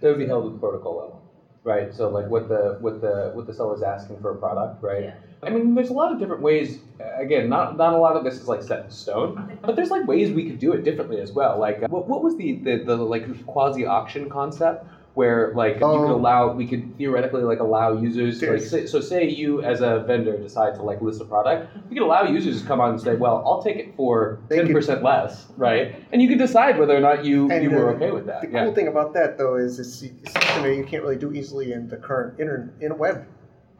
[0.00, 1.22] That would be held at the protocol level,
[1.64, 1.92] right?
[1.94, 5.04] So like what the what the what the seller's asking for a product, right?
[5.04, 5.14] Yeah.
[5.42, 6.80] I mean, there's a lot of different ways.
[7.00, 9.90] uh, Again, not not a lot of this is like set in stone, but there's
[9.90, 11.58] like ways we could do it differently as well.
[11.58, 14.86] Like, uh, what, what was the, the the like quasi auction concept
[15.18, 16.14] where like you could Oh.
[16.14, 20.36] allow we could theoretically like allow users like say, so say you as a vendor
[20.38, 23.16] decide to like list a product, we could allow users to come on and say,
[23.16, 25.96] well, I'll take it for ten could- percent less, right?
[26.12, 28.42] And you could decide whether or not you And you were okay with that.
[28.42, 28.64] The yeah.
[28.64, 31.72] cool thing about that though is it's, it's something that you can't really do easily
[31.72, 33.26] in the current internet in web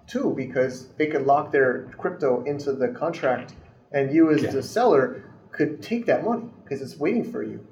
[0.09, 3.55] two because they could lock their crypto into the contract
[3.92, 4.51] and you as Yeah.
[4.51, 5.22] the seller
[5.53, 7.64] could take that money because it's waiting for you.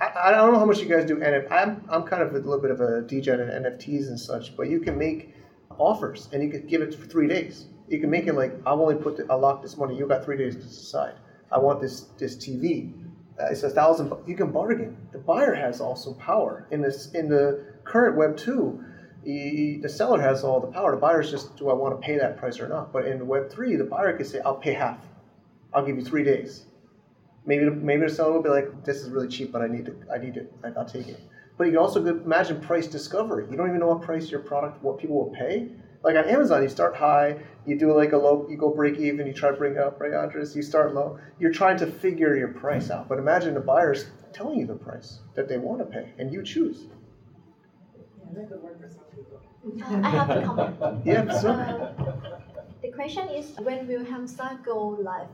[0.00, 1.50] I, I don't know how much you guys do NF.
[1.50, 4.68] I'm I'm kind of a little bit of a DJ in NFTs and such, but
[4.68, 5.34] you can make
[5.78, 7.66] offers and you could give it for three days.
[7.88, 9.96] You can make it like I'll only put the, I'll lock this money.
[9.96, 11.14] You got three days to decide.
[11.50, 12.92] I want this this TV.
[13.38, 14.12] Uh, it's a thousand.
[14.26, 14.96] You can bargain.
[15.12, 18.84] The buyer has also power in this in the current Web two.
[19.24, 20.92] he, the seller has all the power.
[20.92, 22.92] The buyer's just, do I want to pay that price or not?
[22.92, 24.98] But in Web three, the buyer can say, I'll pay half.
[25.72, 26.66] I'll give you three days.
[27.50, 29.88] Maybe the, maybe the seller will be like, this is really cheap, but I need
[29.88, 29.96] it.
[30.14, 30.52] I need it.
[30.62, 31.18] I- I'll take it.
[31.58, 33.44] But you can also imagine price discovery.
[33.50, 35.68] You don't even know what price your product, what people will pay.
[36.04, 37.30] Like on Amazon, you start high,
[37.66, 40.00] you do like a low, you go break even, you try to bring it up,
[40.00, 40.54] right, Andres?
[40.54, 41.18] You start low.
[41.40, 43.08] You're trying to figure your price out.
[43.08, 46.44] But imagine the buyer's telling you the price that they want to pay, and you
[46.44, 46.84] choose.
[46.84, 49.40] Yeah, that could work for some people.
[49.82, 51.02] Uh, I have a comment.
[51.12, 51.50] Yeah, sure.
[51.50, 52.12] Uh,
[52.80, 54.78] the question is when will Hamza go
[55.10, 55.28] live?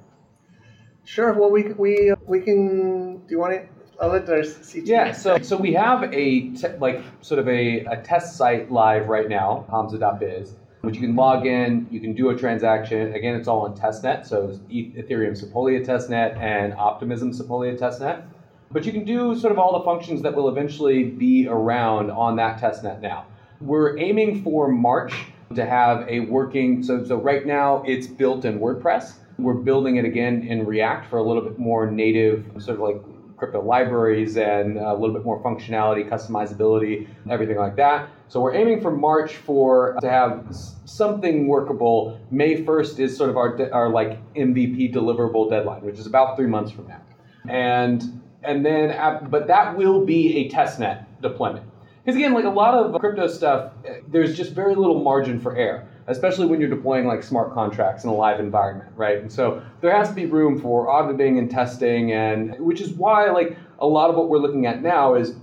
[1.06, 1.32] Sure.
[1.32, 3.18] Well, we we we can.
[3.18, 3.68] Do you want it?
[4.00, 4.86] I'll let the CT.
[4.86, 9.08] Yeah, so so we have a te- like sort of a, a test site live
[9.08, 13.14] right now, Hamza.biz, which you can log in, you can do a transaction.
[13.14, 18.26] Again, it's all on testnet, so Ethereum Sepolia testnet and Optimism Sepolia testnet.
[18.72, 22.36] But you can do sort of all the functions that will eventually be around on
[22.36, 23.26] that testnet now.
[23.60, 25.14] We're aiming for March
[25.54, 29.14] to have a working so so right now it's built in WordPress.
[29.38, 33.02] We're building it again in React for a little bit more native sort of like
[33.36, 38.08] crypto libraries and a little bit more functionality, customizability, everything like that.
[38.28, 40.46] So we're aiming for March for to have
[40.86, 42.18] something workable.
[42.30, 46.46] May 1st is sort of our our like MVP deliverable deadline, which is about 3
[46.46, 47.02] months from now.
[47.48, 48.96] And and then
[49.30, 51.66] but that will be a testnet deployment.
[52.06, 55.56] Because again, like a lot of crypto stuff, eh, there's just very little margin for
[55.56, 59.18] error, especially when you're deploying like smart contracts in a live environment, right?
[59.18, 63.28] And so there has to be room for auditing and testing, and which is why
[63.30, 65.34] like a lot of what we're looking at now is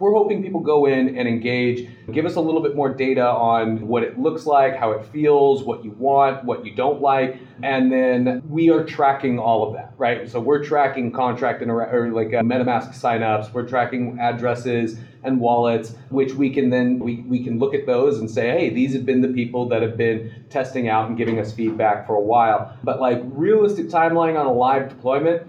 [0.00, 3.86] we're hoping people go in and engage, give us a little bit more data on
[3.86, 7.92] what it looks like, how it feels, what you want, what you don't like, and
[7.92, 10.28] then we are tracking all of that, right?
[10.28, 15.94] So we're tracking contract intera- or like uh, MetaMask signups, we're tracking addresses and wallets,
[16.10, 19.06] which we can then we, we can look at those and say, hey, these have
[19.06, 22.76] been the people that have been testing out and giving us feedback for a while.
[22.82, 25.46] But like realistic timeline on a live deployment,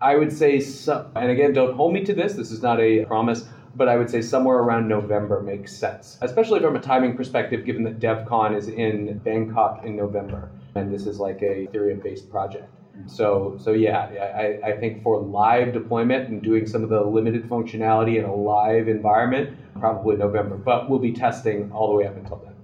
[0.00, 2.34] I would say, so, and again, don't hold me to this.
[2.34, 6.60] This is not a promise, but I would say somewhere around November makes sense, especially
[6.60, 11.20] from a timing perspective, given that DevCon is in Bangkok in November, and this is
[11.20, 12.68] like a Ethereum-based project.
[13.06, 17.48] So, so yeah, I, I think for live deployment and doing some of the limited
[17.48, 20.56] functionality in a live environment, probably November.
[20.56, 22.54] But we'll be testing all the way up until then.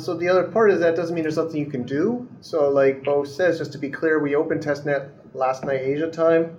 [0.00, 2.24] So the other part is that doesn't mean there's nothing you can do.
[2.40, 6.50] So like Beau says, just to be clear, we opened testnet last night Asia time.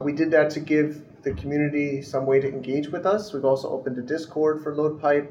[0.00, 3.32] We did that to give the community some way to engage with us.
[3.32, 5.26] We've also opened a Discord for LoadPipe.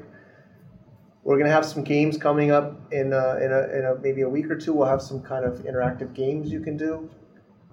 [1.26, 4.28] We're gonna have some games coming up in a, in a, in a maybe a
[4.28, 4.72] week or two.
[4.72, 7.10] We'll have some kind of interactive games you can do.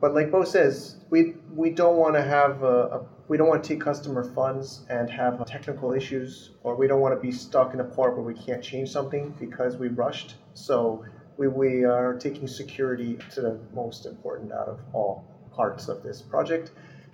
[0.01, 3.69] But like Beau says, we we don't want to have a we don't want to
[3.69, 7.79] take customer funds and have technical issues, or we don't want to be stuck in
[7.79, 10.33] a part where we can't change something because we rushed.
[10.55, 11.05] So
[11.37, 16.23] we, we are taking security to the most important out of all parts of this
[16.23, 16.71] project.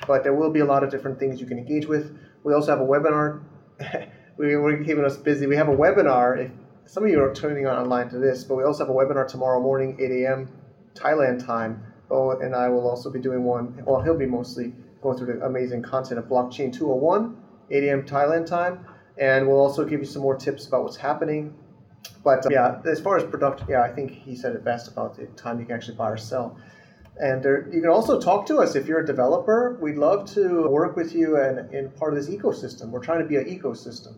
[0.08, 2.17] But there will be a lot of different things you can engage with.
[2.45, 3.43] We also have a webinar.
[4.39, 5.45] we, we're keeping us busy.
[5.47, 6.45] We have a webinar.
[6.45, 6.52] If
[6.86, 9.28] some of you are tuning on online to this, but we also have a webinar
[9.28, 10.49] tomorrow morning, 8 a.m.
[10.95, 11.84] Thailand time.
[12.10, 13.84] Oh, and I will also be doing one.
[13.86, 17.38] Well, he'll be mostly going through the amazing content of Blockchain 201,
[17.69, 18.04] 8 a.m.
[18.04, 18.86] Thailand time,
[19.17, 21.54] and we'll also give you some more tips about what's happening.
[22.23, 25.17] But uh, yeah, as far as production, yeah, I think he said it best about
[25.17, 26.58] the time you can actually buy or sell.
[27.17, 29.78] And there, you can also talk to us if you're a developer.
[29.82, 32.89] We'd love to work with you and in part of this ecosystem.
[32.89, 34.15] We're trying to be an ecosystem.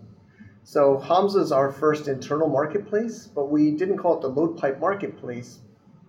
[0.71, 5.59] So Hamza is our first internal marketplace, but we didn't call it the LoadPipe Marketplace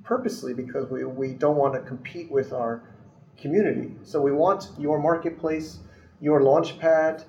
[0.05, 2.85] purposely because we, we don't want to compete with our
[3.37, 3.97] community.
[4.05, 5.81] So we want your marketplace,
[6.21, 7.25] your launchpad,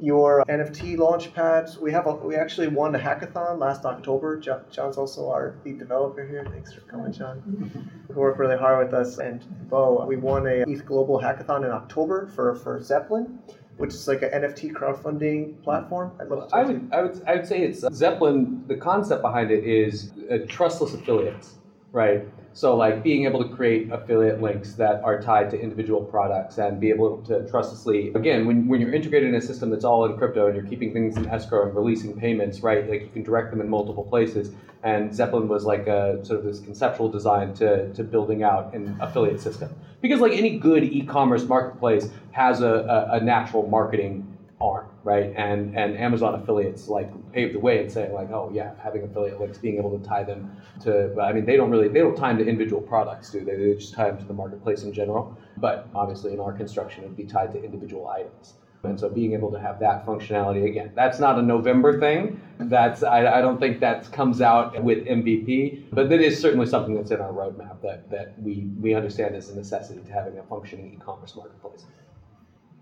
[0.00, 1.76] your NFT launchpads.
[1.76, 4.40] We have a, we actually won a hackathon last October.
[4.40, 6.46] John's also our lead developer here.
[6.50, 7.98] Thanks for coming, John.
[8.08, 10.06] We worked really hard with us and Beau.
[10.08, 13.40] We won a ETH Global Hackathon in October for, for Zeppelin,
[13.76, 16.12] which is like an NFT crowdfunding platform.
[16.20, 18.64] I'd love to I would, I would, I would say it's Zeppelin.
[18.68, 21.58] The concept behind it is uh, trustless affiliates,
[21.92, 22.26] right?
[22.54, 26.78] So like being able to create affiliate links that are tied to individual products and
[26.78, 30.16] be able to trustlessly, again, when, when you're integrated in a system that's all in
[30.16, 32.88] crypto and you're keeping things in escrow and releasing payments, right?
[32.88, 34.52] Like you can direct them in multiple places.
[34.84, 38.96] And Zeppelin was like a sort of this conceptual design to, to building out an
[39.00, 39.74] affiliate system.
[40.00, 44.28] Because like any good e-commerce marketplace has a, a, a natural marketing
[44.60, 45.32] arm, right?
[45.36, 49.38] And and Amazon affiliates like paved the way and saying like, oh yeah, having affiliate
[49.38, 51.14] links, being able to tie them to.
[51.20, 53.54] I mean, they don't really they don't tie them to individual products, do they?
[53.54, 55.36] They just tie them to the marketplace in general.
[55.58, 58.54] But obviously, in our construction, it'd be tied to individual items.
[58.82, 62.40] And so being able to have that functionality again, that's not a November thing.
[62.58, 66.94] That's I, I don't think that comes out with MVP, but that is certainly something
[66.94, 70.42] that's in our roadmap that, that we, we understand is a necessity to having a
[70.42, 71.86] functioning e-commerce marketplace.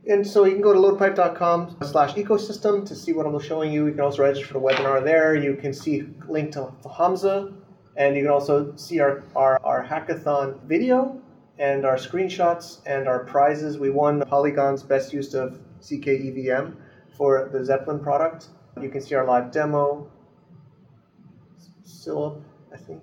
[0.08, 3.86] And so you can go to loadpipe.com slash ecosystem to see what I'm showing you.
[3.86, 5.36] You can also register for the webinar there.
[5.36, 7.52] You can see link to Hamza,
[7.96, 11.20] and you can also see our, our, our hackathon video
[11.58, 13.78] and our screenshots and our prizes.
[13.78, 16.74] We won Polygon's best use of zkEVM
[17.16, 18.48] for the Zeppelin product.
[18.80, 20.10] You can see our live demo.
[21.84, 22.42] Still
[22.72, 23.02] I think.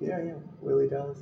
[0.00, 1.18] Yeah, yeah, Willie Dallas.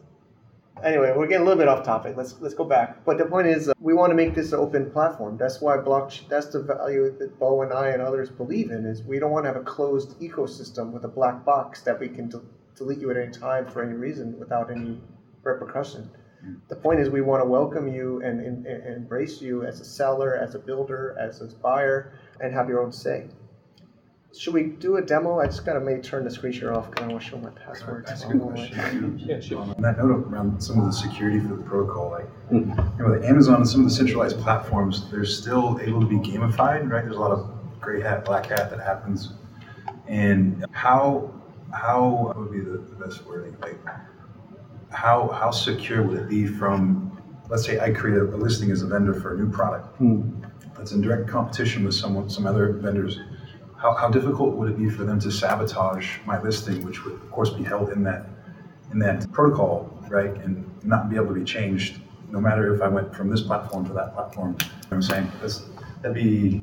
[0.84, 2.16] Anyway, we're getting a little bit off topic.
[2.16, 3.02] Let's let's go back.
[3.04, 5.38] But the point is, uh, we want to make this an open platform.
[5.38, 6.28] That's why blockchain.
[6.28, 8.84] That's the value that Beau and I and others believe in.
[8.84, 12.08] Is we don't want to have a closed ecosystem with a black box that we
[12.08, 12.42] can de-
[12.76, 15.00] delete you at any time for any reason without any
[15.42, 16.10] repercussion.
[16.68, 19.84] The point is, we want to welcome you and, and, and embrace you as a
[19.84, 23.28] seller, as a builder, as a buyer, and have your own say.
[24.34, 25.40] Should we do a demo?
[25.40, 27.50] I just gotta maybe turn the screen share off because I want to show my
[27.50, 28.06] password.
[28.06, 29.18] That's a good oh, question.
[29.24, 29.60] Yeah, sure.
[29.60, 32.70] On that note around some of the security for the protocol, like hmm.
[32.98, 36.16] you know, with Amazon and some of the centralized platforms, they're still able to be
[36.16, 37.04] gamified, right?
[37.04, 37.50] There's a lot of
[37.80, 39.32] gray hat, black hat that happens.
[40.06, 41.32] And how
[41.72, 43.56] how what would be the, the best wording?
[43.60, 43.78] Like
[44.90, 48.82] how how secure would it be from let's say I create a, a listing as
[48.82, 50.42] a vendor for a new product hmm.
[50.76, 53.18] that's in direct competition with someone some other vendors
[53.86, 57.30] how, how difficult would it be for them to sabotage my listing which would of
[57.30, 58.26] course be held in that
[58.92, 62.88] in that protocol right and not be able to be changed no matter if I
[62.88, 64.56] went from this platform to that platform.
[64.60, 65.30] You know what I'm saying?
[65.40, 65.62] That's,
[66.02, 66.60] that'd be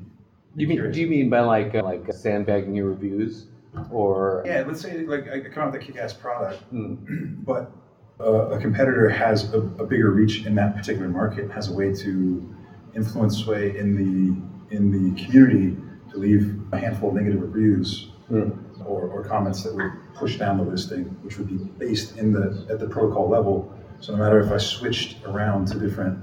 [0.58, 3.48] You mean, do you mean by like uh, like sandbagging your reviews,
[3.90, 4.44] or?
[4.46, 7.72] Yeah let's say like I come out with a kick-ass product but
[8.20, 11.94] uh, a competitor has a, a, bigger reach in that particular market, has a way
[11.94, 12.56] to
[12.96, 15.76] influence sway in the in the community
[16.14, 18.56] to leave a handful of negative reviews mm.
[18.86, 22.66] or, or, comments that would push down the listing, which would be based in the
[22.70, 23.74] at the protocol level.
[24.00, 26.20] So no matter if I switched around to different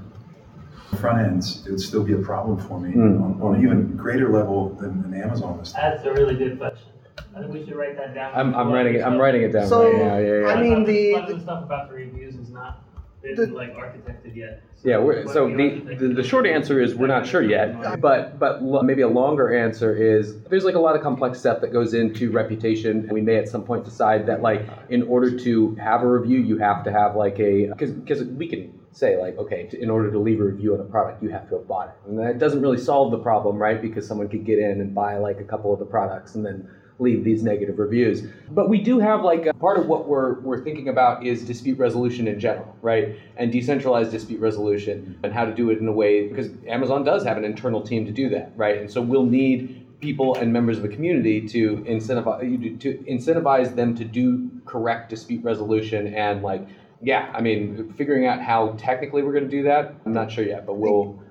[0.99, 3.23] front ends, it would still be a problem for me mm.
[3.23, 5.81] on, on, an even greater level than an Amazon listing.
[5.81, 6.87] That's a really good question.
[7.35, 8.33] I think we should write that down.
[8.35, 9.03] I'm, I'm writing it.
[9.03, 10.19] I'm writing it down So, right now.
[10.19, 10.49] Yeah, yeah.
[10.49, 12.83] I mean, the- Pleasant stuff about the reviews is not
[13.23, 14.63] been like architected yet.
[14.83, 18.63] Yeah, we're, so the, the, the short answer is we're not sure yet, but but
[18.63, 21.93] lo- maybe a longer answer is there's like a lot of complex stuff that goes
[21.93, 23.07] into reputation.
[23.11, 26.57] We may at some point decide that like in order to have a review, you
[26.59, 30.11] have to have like a because because we can say like okay, to, in order
[30.11, 32.39] to leave a review on a product, you have to have bought it, and that
[32.39, 33.83] doesn't really solve the problem, right?
[33.83, 36.69] Because someone could get in and buy like a couple of the products and then
[37.01, 38.23] leave these negative reviews.
[38.51, 41.79] But we do have like a, part of what we're we're thinking about is dispute
[41.79, 43.17] resolution in general, right?
[43.37, 47.25] And decentralized dispute resolution and how to do it in a way because Amazon does
[47.25, 48.79] have an internal team to do that, right?
[48.79, 53.95] And so we'll need people and members of the community to incentivize to incentivize them
[53.95, 56.67] to do correct dispute resolution and like
[57.03, 60.45] yeah, I mean figuring out how technically we're going to do that, I'm not sure
[60.45, 61.23] yet, but we'll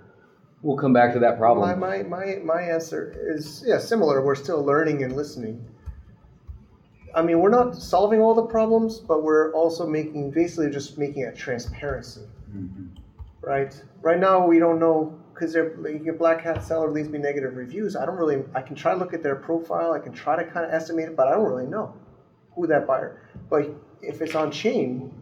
[0.61, 1.79] we'll come back to that problem.
[1.79, 4.21] My, my, my, my answer is yeah, similar.
[4.21, 5.65] We're still learning and listening.
[7.15, 11.25] I mean, we're not solving all the problems, but we're also making basically just making
[11.25, 12.21] a transparency,
[12.55, 12.87] mm-hmm.
[13.41, 13.81] right?
[14.01, 17.55] Right now, we don't know because they're like, a black hat seller leaves me negative
[17.55, 17.95] reviews.
[17.95, 18.43] I don't really.
[18.53, 19.93] I can try to look at their profile.
[19.93, 21.95] I can try to kind of estimate it, but I don't really know
[22.53, 23.21] who that buyer.
[23.49, 23.69] But
[24.01, 25.18] if it's on chain,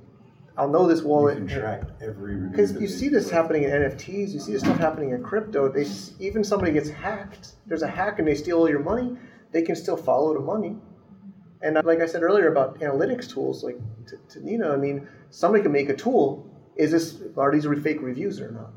[0.58, 1.38] I'll know this wallet.
[1.38, 4.80] You can track every Because you see this happening in NFTs, you see this stuff
[4.80, 5.70] happening in crypto.
[5.70, 5.86] They
[6.20, 7.53] even somebody gets hacked.
[7.68, 9.16] There's a hack and they steal all your money.
[9.51, 10.76] They can still follow the money.
[11.62, 13.78] And uh, like I said earlier about analytics tools, like
[14.08, 16.51] to, to Nina, I mean, somebody can make a tool.
[16.76, 18.72] Is this are these fake reviews or not?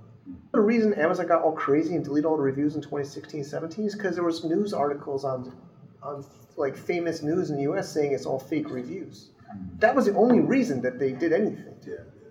[0.52, 3.94] The reason Amazon got all crazy and deleted all the reviews in 2016, 17 is
[3.94, 5.56] because there was news articles on,
[6.02, 6.24] on
[6.56, 7.92] like famous news in the U.S.
[7.92, 9.30] saying it's all fake reviews.
[9.78, 11.74] That was the only reason that they did anything.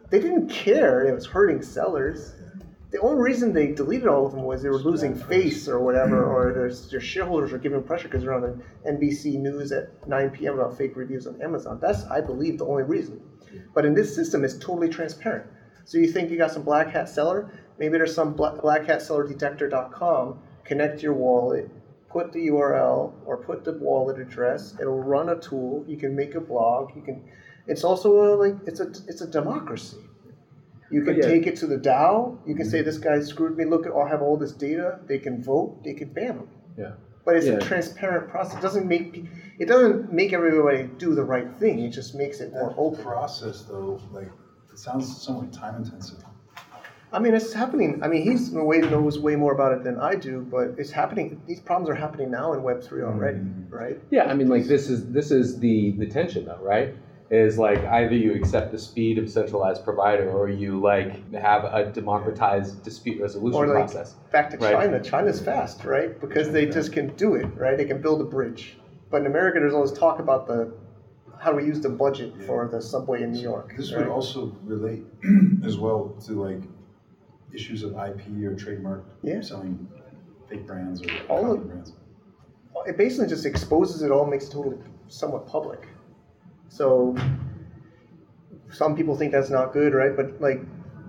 [0.10, 2.34] They didn't care it was hurting sellers.
[2.92, 6.26] The only reason they deleted all of them was they were losing face or whatever,
[6.26, 10.56] or their, their shareholders were giving pressure because they're on NBC News at 9 p.m.
[10.56, 11.78] about fake reviews on Amazon.
[11.80, 13.22] That's, I believe, the only reason.
[13.76, 15.46] But in this system, it's totally transparent.
[15.86, 17.52] So you think you got some black hat seller?
[17.78, 20.40] Maybe there's some black, black hat seller detector.com.
[20.64, 21.70] Connect your wallet,
[22.10, 24.76] put the URL or put the wallet address.
[24.80, 25.86] It'll run a tool.
[25.88, 26.96] You can make a blog.
[26.96, 27.24] You can.
[27.68, 29.98] It's also a, like it's a it's a democracy.
[30.92, 31.28] You can oh, Yeah.
[31.28, 32.40] take it to the DAO.
[32.48, 32.72] You can mm-hmm.
[32.72, 33.66] say this guy screwed me.
[33.66, 35.00] Look, I have all this data.
[35.08, 35.84] They can vote.
[35.84, 36.48] They can ban him.
[36.78, 36.94] Yeah.
[37.26, 37.54] But it's Yeah.
[37.54, 38.58] a transparent process.
[38.58, 39.26] It doesn't make
[39.60, 41.80] it doesn't make everybody do the right thing.
[41.80, 43.04] It just makes it more open.
[43.04, 44.32] process, though, like
[44.72, 46.24] it sounds somewhat time intensive.
[47.12, 48.04] I mean, it's happening.
[48.04, 50.76] I mean, he's in a way knows way more about it than I do, but
[50.78, 51.42] it's happening.
[51.48, 53.74] These problems are happening now in Web three already, mm-hmm.
[53.74, 54.00] right?
[54.12, 56.94] Yeah, I mean, like this is this is the the tension though, right?
[57.32, 61.92] Is like either you accept the speed of centralized provider, or you like have a
[61.92, 64.16] democratized dispute resolution Or like process.
[64.32, 64.74] back to right?
[64.74, 65.04] China.
[65.04, 66.20] China's fast, right?
[66.20, 67.78] Because they just can do it, right?
[67.78, 68.78] They can build a bridge.
[69.10, 70.72] But in America, there's always talk about the
[71.40, 73.74] how do we use the budget for the subway in New York.
[73.76, 74.06] This right?
[74.06, 75.06] would also relate
[75.64, 76.62] as well to like
[77.54, 79.42] issues of IP or trademark Yeah.
[79.42, 79.88] selling
[80.48, 81.94] fake brands or All of- brands.
[82.88, 84.78] it basically just exposes it all, makes it totally
[85.08, 85.88] somewhat public.
[86.70, 87.16] So
[88.72, 90.16] some people think that's not good, right?
[90.16, 90.62] But like,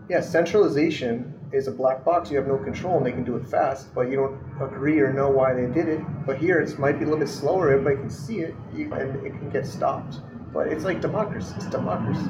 [0.08, 2.30] yeah, centralization is a black box.
[2.30, 5.12] You have no control, and they can do it fast, but you don't agree or
[5.12, 6.00] know why they did it.
[6.26, 7.70] But here, it might be a little bit slower.
[7.70, 10.20] Everybody can see it, and it can get stopped.
[10.52, 11.52] But it's like democracy.
[11.56, 12.28] It's democracy.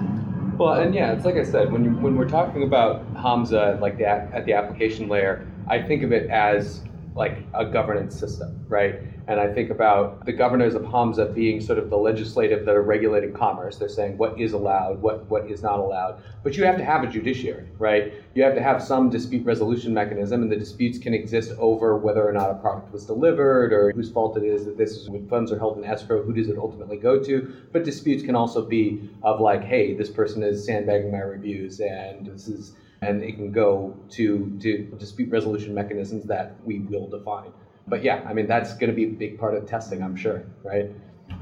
[0.60, 3.96] Well, and yeah, it's like I said, when you, when we're talking about Hamza like
[3.96, 6.82] that at the application layer, I think of it as
[7.16, 9.00] like a governance system, right?
[9.30, 12.82] And I think about the governors of Hamza being sort of the legislative that are
[12.82, 13.76] regulating commerce.
[13.76, 16.20] They're saying what is allowed, what what is not allowed.
[16.42, 18.12] But you have to have a judiciary, right?
[18.34, 22.28] You have to have some dispute resolution mechanism, and the disputes can exist over whether
[22.28, 25.28] or not a product was delivered or whose fault it is that this is when
[25.28, 27.54] funds are held in escrow, who does it ultimately go to?
[27.72, 32.26] But disputes can also be of like, hey, this person is sandbagging my reviews, and
[32.26, 32.72] this is
[33.02, 37.52] and it can go to to dispute resolution mechanisms that we will define.
[37.86, 40.44] But yeah, I mean that's going to be a big part of testing, I'm sure,
[40.62, 40.86] right?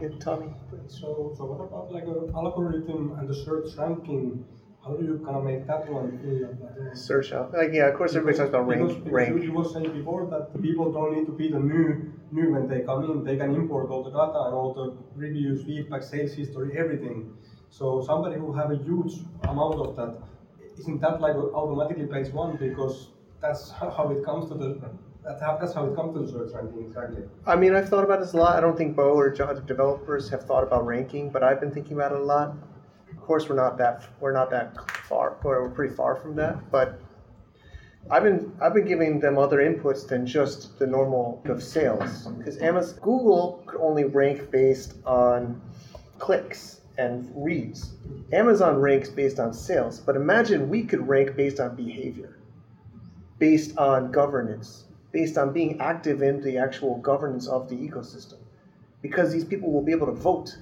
[0.00, 0.54] Yeah, Tommy.
[0.86, 4.44] So, so what about like an algorithm and the search ranking?
[4.84, 6.18] How do you kind of make that one?
[6.18, 6.94] feel?
[6.94, 7.52] Search out.
[7.52, 9.04] Like, yeah, of course, everybody talks about Because, rank.
[9.04, 9.36] because rank.
[9.36, 12.52] You, you were saying before that the people don't need to be the new new
[12.52, 13.24] when they come in.
[13.24, 17.32] They can import all the data and all the reviews, feedback, sales history, everything.
[17.70, 19.14] So somebody who have a huge
[19.48, 20.14] amount of that,
[20.78, 23.08] isn't that like automatically page one because
[23.40, 24.70] that's how how it comes to the
[25.28, 27.22] that's how, it comes to the search ranking exactly.
[27.46, 28.56] I mean, I've thought about this a lot.
[28.56, 31.94] I don't think Beau or John, developers have thought about ranking, but I've been thinking
[31.94, 32.56] about it a lot.
[33.10, 35.36] Of course, we're not that we're not that far.
[35.42, 36.98] We're pretty far from that, but
[38.10, 42.56] I've been I've been giving them other inputs than just the normal of sales because
[42.62, 45.60] Amazon Google could only rank based on
[46.18, 47.92] clicks and reads.
[48.32, 52.38] Amazon ranks based on sales, but imagine we could rank based on behavior,
[53.38, 58.38] based on governance, based on being active in the actual governance of the ecosystem,
[59.02, 60.56] because these people will be able to vote.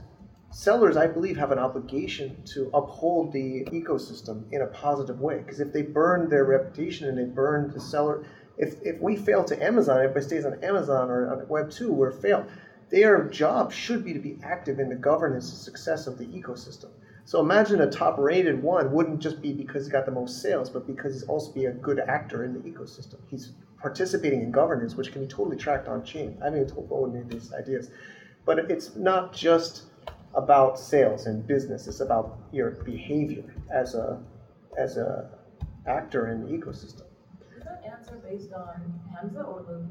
[0.50, 5.38] Sellers, I believe, have an obligation to uphold the ecosystem in a positive way.
[5.38, 8.24] Because if they burn their reputation and they burn the seller,
[8.56, 12.12] if, if we fail to Amazon, everybody stays on Amazon or on Web 2, we're
[12.12, 12.46] failed.
[12.90, 16.90] Their job should be to be active in the governance and success of the ecosystem.
[17.24, 20.70] So imagine a top rated one wouldn't just be because he got the most sales,
[20.70, 23.16] but because he's also be a good actor in the ecosystem.
[23.28, 26.36] He's participating in governance, which can be totally tracked on chain.
[26.40, 27.90] I haven't even told Beau any of these ideas.
[28.44, 29.84] But it's not just
[30.34, 34.22] about sales and business, it's about your behavior as a
[34.78, 35.30] as a
[35.86, 37.04] actor in the ecosystem.
[37.56, 39.82] Is that answer based on Hamza or the?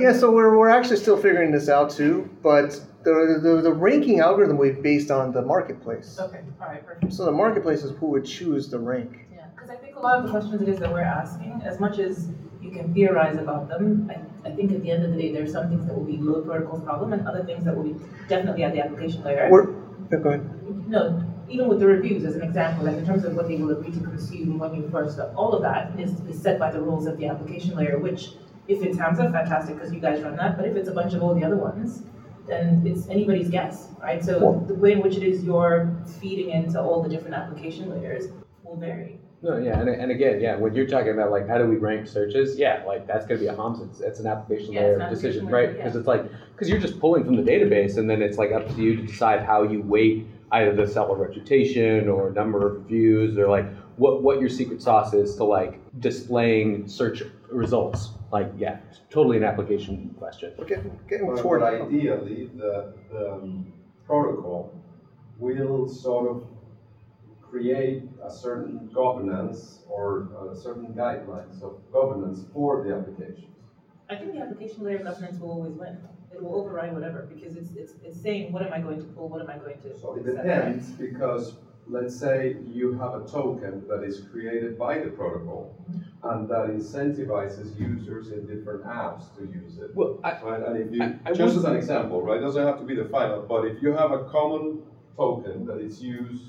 [0.00, 4.20] Yeah, so we're, we're actually still figuring this out too, but the, the, the ranking
[4.20, 6.16] algorithm be based on the marketplace.
[6.18, 7.12] Okay, all right, perfect.
[7.12, 9.26] So the marketplace is who would choose the rank.
[9.70, 12.28] I think a lot of the questions it is that we're asking, as much as
[12.60, 15.44] you can theorize about them, I, I think at the end of the day, there
[15.44, 17.94] are some things that will be load protocol's problem and other things that will be
[18.28, 19.48] definitely at the application layer.
[19.48, 19.70] We're,
[20.10, 20.88] yeah, go ahead.
[20.88, 23.70] No, even with the reviews as an example, like in terms of what they will
[23.70, 27.06] agree to consume when you first, all of that is, is set by the rules
[27.06, 28.30] of the application layer, which
[28.66, 31.22] if it's Hamza, fantastic, because you guys run that, but if it's a bunch of
[31.22, 32.02] all the other ones,
[32.48, 34.24] then it's anybody's guess, right?
[34.24, 37.88] So Well- the way in which it is you're feeding into all the different application
[37.88, 38.32] layers
[38.64, 39.19] will vary.
[39.42, 42.06] No, yeah, and, and again, yeah, when you're talking about like how do we rank
[42.06, 43.84] searches, yeah, like that's gonna be a Hamza.
[43.84, 45.68] It's, it's an application Yeah, layer an decision, layer, right?
[45.70, 45.76] yeah.
[45.82, 48.68] Because it's like because you're just pulling from the database, and then it's like up
[48.68, 53.38] to you to decide how you weight either the seller reputation or number of views
[53.38, 53.64] or like
[53.96, 58.10] what what your secret sauce is to like displaying search results.
[58.30, 58.78] Like, yeah,
[59.08, 60.52] totally an application question.
[60.58, 61.60] We're getting, getting But, toward.
[61.60, 63.72] but ideally, the, the um,
[64.06, 64.72] protocol
[65.40, 66.44] will sort of
[67.50, 73.46] create a certain governance or uh, certain guidelines of governance for the applications.
[74.08, 75.98] I think the application layer governance will always win.
[76.32, 79.28] It will override whatever, because it's, it's, it's saying, what am I going to pull,
[79.28, 79.98] what am I going to?
[79.98, 80.36] So it set?
[80.36, 81.54] depends because
[81.88, 85.74] let's say you have a token that is created by the protocol
[86.22, 89.94] and that incentivizes users in different apps to use it.
[89.94, 92.78] Well, I, Right, and if you, I- I just as an example, right, doesn't have
[92.78, 94.82] to be the final, but if you have a common
[95.16, 96.44] token that is used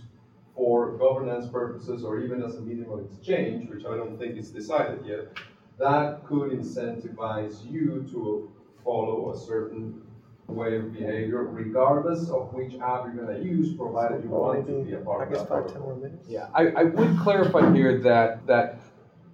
[0.55, 4.49] for governance purposes or even as a medium of exchange, which I don't think is
[4.49, 5.37] decided yet,
[5.79, 8.51] that could incentivize you to
[8.83, 10.01] follow a certain
[10.47, 14.71] way of behavior, regardless of which app you're going to use, provided you want it
[14.71, 15.37] to be a part of it.
[15.37, 16.27] I guess of that minutes.
[16.27, 18.79] Yeah, I, I would clarify here that that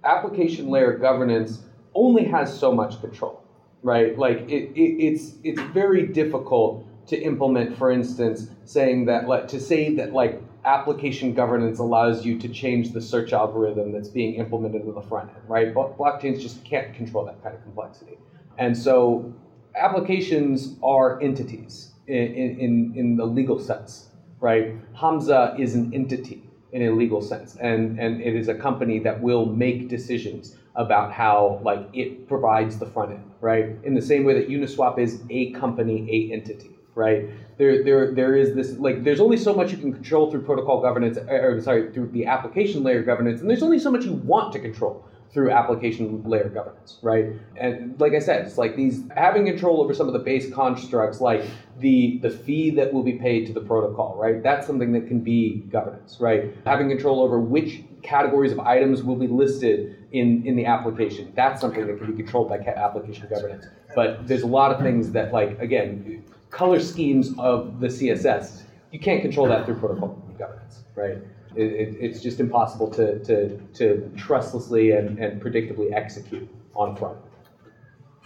[0.04, 1.64] application layer governance
[1.94, 3.42] only has so much control,
[3.82, 4.16] right?
[4.16, 7.76] Like it, it, it's it's very difficult to implement.
[7.76, 12.92] For instance, saying that like to say that like application governance allows you to change
[12.92, 15.72] the search algorithm that's being implemented in the front end, right?
[15.72, 18.18] Blockchains just can't control that kind of complexity,
[18.58, 19.32] and so
[19.76, 24.08] applications are entities in, in, in the legal sense,
[24.40, 24.74] right?
[24.94, 26.42] Hamza is an entity
[26.72, 31.10] in a legal sense, and, and it is a company that will make decisions about
[31.10, 33.66] how like it provides the front end, right?
[33.84, 37.28] In the same way that Uniswap is a company, a entity, right?
[37.58, 40.80] There, there, there is this like there's only so much you can control through protocol
[40.80, 44.12] governance, uh, or sorry, through the application layer governance, and there's only so much you
[44.12, 47.26] want to control through application layer governance, right?
[47.56, 51.20] And like I said, it's like these having control over some of the base constructs,
[51.20, 51.44] like
[51.80, 54.42] the the fee that will be paid to the protocol, right?
[54.42, 56.54] That's something that can be governance, right?
[56.64, 61.32] Having control over which categories of items will be listed in in the application.
[61.34, 63.66] That's something that can be controlled by application governance.
[63.94, 68.98] But there's a lot of things that, like again, color schemes of the CSS, you
[68.98, 71.18] can't control that through protocol governance, right?
[71.54, 77.18] It, it, it's just impossible to, to, to trustlessly and, and predictably execute on front.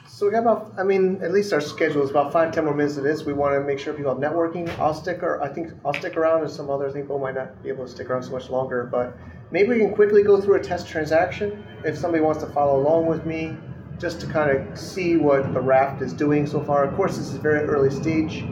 [0.06, 2.74] So we got about, I mean, at least our schedule is about five, ten more
[2.74, 3.24] minutes of this.
[3.24, 4.68] We want to make sure people have networking.
[4.78, 7.70] I'll stick, or I think I'll stick around, and some other people might not be
[7.70, 8.84] able to stick around so much longer.
[8.84, 9.16] But
[9.50, 13.06] maybe we can quickly go through a test transaction if somebody wants to follow along
[13.06, 13.56] with me,
[13.98, 16.84] just to kind of see what the raft is doing so far.
[16.84, 18.44] Of course, this is very early stage.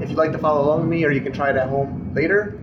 [0.00, 2.12] If you'd like to follow along with me, or you can try it at home
[2.14, 2.58] later,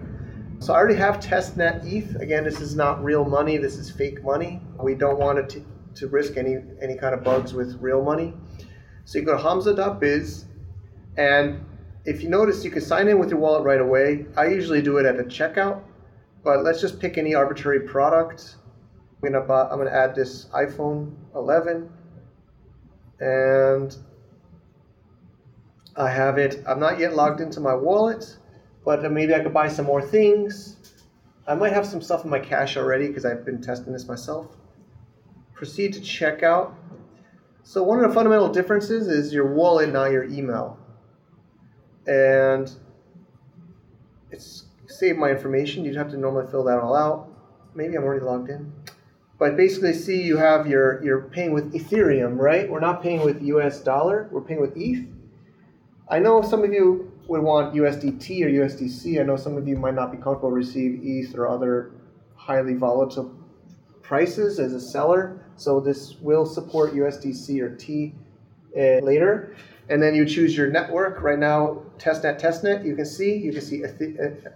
[0.59, 2.15] so I already have testnet ETH.
[2.17, 3.57] Again, this is not real money.
[3.57, 4.61] This is fake money.
[4.81, 5.65] We don't want to,
[5.95, 8.33] to risk any, any kind of bugs with real money.
[9.05, 10.45] So you go to hamza.biz,
[11.17, 11.65] and
[12.05, 14.25] if you notice, you can sign in with your wallet right away.
[14.35, 15.81] I usually do it at the checkout,
[16.43, 18.57] but let's just pick any arbitrary product.
[19.23, 21.89] I'm gonna, buy, I'm gonna add this iPhone 11,
[23.19, 23.95] and
[25.95, 26.63] I have it.
[26.67, 28.37] I'm not yet logged into my wallet
[28.85, 30.77] but maybe I could buy some more things.
[31.47, 34.47] I might have some stuff in my cache already because I've been testing this myself.
[35.53, 36.73] Proceed to checkout.
[37.63, 40.79] So one of the fundamental differences is your wallet, not your email.
[42.07, 42.71] And
[44.31, 45.85] it's saved my information.
[45.85, 47.29] You'd have to normally fill that all out.
[47.75, 48.71] Maybe I'm already logged in.
[49.39, 52.69] But basically, see you have your you're paying with Ethereum, right?
[52.69, 54.27] We're not paying with US dollar.
[54.31, 55.07] We're paying with ETH.
[56.09, 59.19] I know some of you would want USDT or USDC.
[59.19, 61.91] I know some of you might not be comfortable receive ETH or other
[62.35, 63.33] highly volatile
[64.01, 65.45] prices as a seller.
[65.55, 68.15] So this will support USDC or T
[68.75, 69.55] uh, later.
[69.87, 71.21] And then you choose your network.
[71.21, 72.85] Right now, testnet, testnet.
[72.85, 74.49] You can see you can see uh,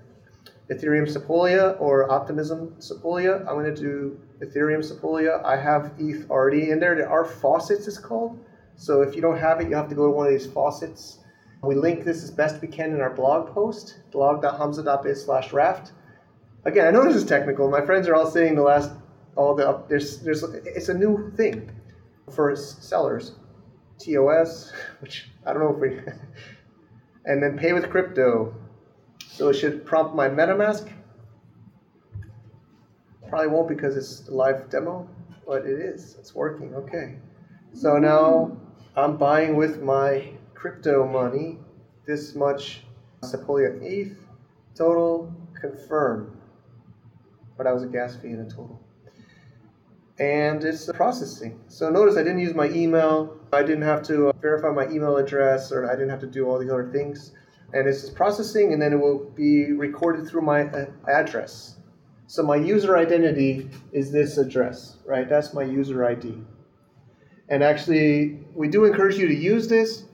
[0.70, 3.39] Ethereum Sepolia or Optimism Sepolia.
[3.41, 5.43] I'm going to do Ethereum Sepolia.
[5.43, 6.95] I have ETH already in there.
[6.95, 8.39] There are faucets, it's called.
[8.76, 11.20] So if you don't have it, you have to go to one of these faucets
[11.64, 15.93] we link this as best we can in our blog post, blog.hamza.biz slash raft.
[16.66, 17.70] Again, I know this is technical.
[17.70, 18.91] My friends are all saying the last,
[19.38, 21.72] all the, there's, there's, it's a new thing
[22.34, 23.36] for sellers.
[23.97, 25.99] TOS, which I don't know if we,
[27.26, 28.53] and then pay with crypto.
[29.34, 30.94] So it should prompt my MetaMask.
[33.30, 35.10] Probably won't because it's a live demo,
[35.48, 36.16] but it is.
[36.20, 36.76] It's working.
[36.76, 37.16] Okay.
[37.74, 38.56] So now
[38.96, 41.58] I'm buying with my crypto money,
[42.06, 42.84] this much
[43.24, 44.16] Sepolia ETH,
[44.76, 46.40] total, confirm.
[47.58, 48.80] But that was a gas fee in a total.
[50.20, 51.60] And it's processing.
[51.70, 53.36] So notice I didn't use my email.
[53.52, 56.48] I didn't have to uh, verify my email address or I didn't have to do
[56.48, 57.32] all these other things.
[57.74, 61.78] And it's processing and then it will be recorded through my uh, address.
[62.28, 65.28] So my user identity is this address, right?
[65.28, 66.38] That's my user ID.
[67.49, 70.05] And actually, we do encourage you to use this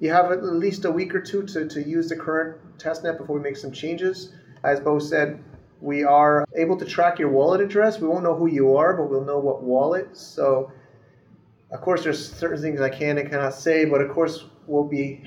[0.00, 3.36] you have at least a week or two to, to use the current testnet before
[3.36, 4.32] we make some changes.
[4.62, 5.42] As Beau said,
[5.80, 8.00] we are able to track your wallet address.
[8.00, 10.16] We won't know who you are, but we'll know what wallet.
[10.16, 10.70] So,
[11.72, 15.24] of course, there's certain things I can and cannot say, but of course, we'll be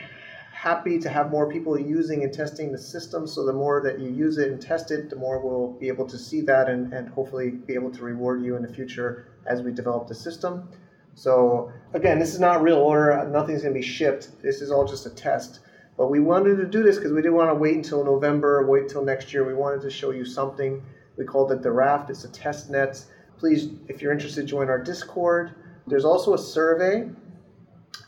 [0.62, 3.26] happy to have more people using and testing the system.
[3.26, 6.06] So, the more that you use it and test it, the more we'll be able
[6.06, 9.64] to see that and, and hopefully be able to reward you in the future as
[9.64, 10.70] we develop the system.
[11.16, 13.28] So again, this is not real order.
[13.28, 14.40] Nothing's going to be shipped.
[14.44, 15.62] This is all just a test.
[15.98, 18.84] But we wanted to do this because we didn't want to wait until November, wait
[18.84, 19.44] until next year.
[19.44, 20.84] We wanted to show you something.
[21.18, 22.12] We called it the Raft.
[22.12, 23.04] It's a test net.
[23.40, 25.56] Please, if you're interested, join our Discord.
[25.88, 27.10] There's also a survey.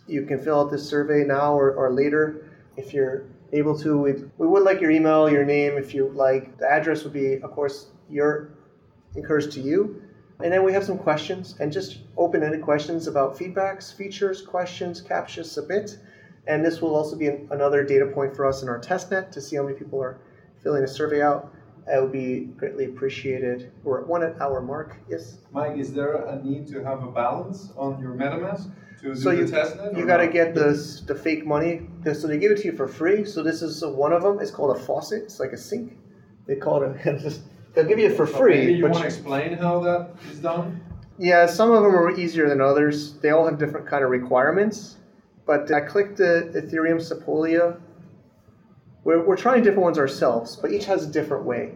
[0.07, 3.97] You can fill out this survey now or, or later if you're able to.
[3.97, 6.57] We, we would like your email, your name, if you like.
[6.57, 8.49] The address would be, of course, your
[9.15, 10.01] encouraged to you.
[10.43, 15.45] And then we have some questions and just open-ended questions about feedbacks, features, questions, captcha,
[15.45, 15.97] submit.
[16.47, 19.41] And this will also be an, another data point for us in our testnet to
[19.41, 20.19] see how many people are
[20.61, 21.52] filling a survey out.
[21.87, 23.71] It would be greatly appreciated.
[23.83, 24.97] We're at one hour mark.
[25.09, 25.37] Yes.
[25.51, 28.71] Mike, is there a need to have a balance on your MetaMask
[29.01, 29.97] to So do you the testnet?
[29.97, 30.71] you got to get the
[31.07, 31.81] the fake money.
[32.13, 33.25] So they give it to you for free.
[33.25, 34.39] So this is one of them.
[34.39, 35.23] It's called a faucet.
[35.23, 35.97] It's like a sink.
[36.47, 37.39] They call it a.
[37.73, 38.57] They'll give you it for So free.
[38.57, 40.79] Maybe you want to explain how that is done?
[41.17, 43.13] Yeah, some of them are easier than others.
[43.15, 44.97] They all have different kind of requirements.
[45.45, 47.79] But I clicked the Ethereum Sepolia.
[49.03, 51.75] We're, we're trying different ones ourselves, but each has a different way.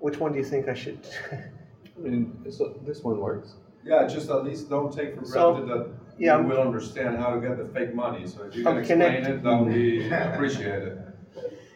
[0.00, 1.06] Which one do you think I should?
[1.32, 3.54] I mean, so this one works.
[3.84, 7.34] Yeah, just at least don't take for So, granted that yeah, you will understand how
[7.34, 8.26] to get the fake money.
[8.26, 9.34] So if you can I'm explain connected.
[9.36, 11.02] it, that would be appreciated.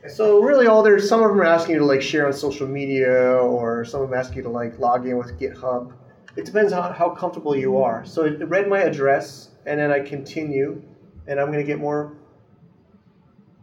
[0.08, 2.66] So really, all there's some of them are asking you to like share on social
[2.66, 5.94] media, or some of them ask you to like log in with GitHub.
[6.36, 8.04] It depends on how comfortable you are.
[8.04, 10.82] So it read my address, and then I continue,
[11.26, 12.12] and I'm gonna get more.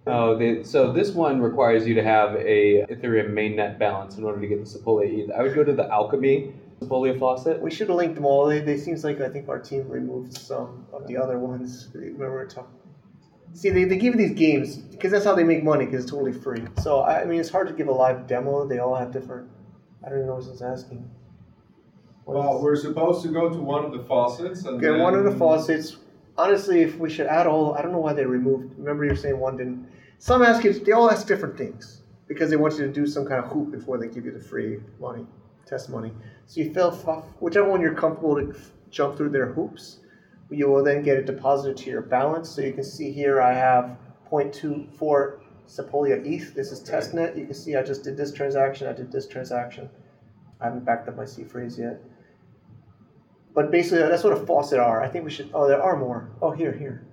[0.07, 4.41] Oh, they, so this one requires you to have a Ethereum mainnet balance in order
[4.41, 5.31] to get the Sepolia ETH.
[5.31, 7.61] I would go to the Alchemy Sepolia faucet.
[7.61, 8.47] We should have linked them all.
[8.47, 11.89] They, they seems like I think our team removed some of the other ones.
[11.93, 12.71] Remember we were talking.
[13.53, 16.11] See, they, they give you these games because that's how they make money because it's
[16.11, 16.63] totally free.
[16.81, 18.65] So I, I mean, it's hard to give a live demo.
[18.65, 19.49] They all have different.
[20.03, 21.07] I don't even know what it's asking.
[22.23, 25.13] What is- Well, we're supposed to go to one of the faucets and Okay, one
[25.13, 25.97] of the faucets.
[26.37, 28.77] Honestly, if we should add all, I don't know why they removed.
[28.77, 29.87] Remember, you're saying one didn't.
[30.17, 30.73] Some ask you.
[30.73, 33.71] They all ask different things because they want you to do some kind of hoop
[33.71, 35.25] before they give you the free money,
[35.65, 36.11] test money.
[36.45, 36.91] So you fill
[37.39, 38.55] whichever one you're comfortable to
[38.89, 39.99] jump through their hoops.
[40.49, 42.49] You will then get it deposited to your balance.
[42.49, 43.97] So you can see here I have
[44.31, 46.53] 0.24 Sepolia ETH.
[46.53, 47.37] This is testnet.
[47.37, 48.87] You can see I just did this transaction.
[48.87, 49.89] I did this transaction.
[50.59, 52.01] I haven't backed up my seed phrase yet.
[53.53, 55.01] But basically, that's what a faucet are.
[55.03, 55.49] I think we should.
[55.53, 56.29] Oh, there are more.
[56.41, 57.05] Oh, here, here.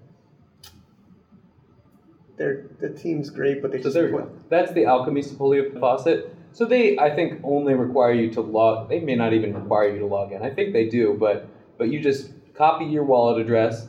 [2.36, 4.30] They're the team's great, but they So just there we go.
[4.49, 6.34] That's the Alchemy Sepolia faucet.
[6.53, 8.89] So they, I think, only require you to log.
[8.89, 10.43] They may not even require you to log in.
[10.43, 13.89] I think they do, but but you just copy your wallet address.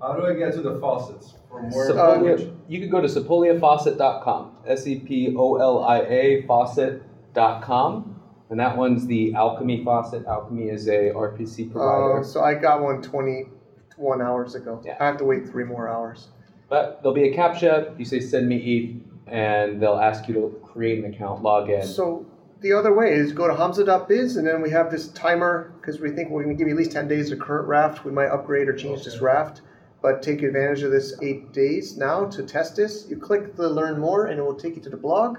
[0.00, 1.34] How do I get to the faucets?
[1.50, 1.90] From where?
[1.90, 4.52] Sepolia, you could go to sepoliafaucet.com.
[4.66, 8.15] S E P O L I A faucet.com.
[8.48, 10.24] And that one's the Alchemy faucet.
[10.26, 12.20] Alchemy is a RPC provider.
[12.20, 14.80] Uh, so I got one 21 hours ago.
[14.84, 14.96] Yeah.
[15.00, 16.28] I have to wait three more hours.
[16.68, 17.98] But there'll be a captcha.
[17.98, 21.84] You say send me ETH, and they'll ask you to create an account, log in.
[21.84, 22.26] So
[22.60, 26.10] the other way is go to Hamza.biz, and then we have this timer because we
[26.10, 28.04] think we're going to give you at least 10 days of current raft.
[28.04, 29.60] We might upgrade or change this raft,
[30.02, 33.06] but take advantage of this eight days now to test this.
[33.08, 35.38] You click the learn more, and it will take you to the blog.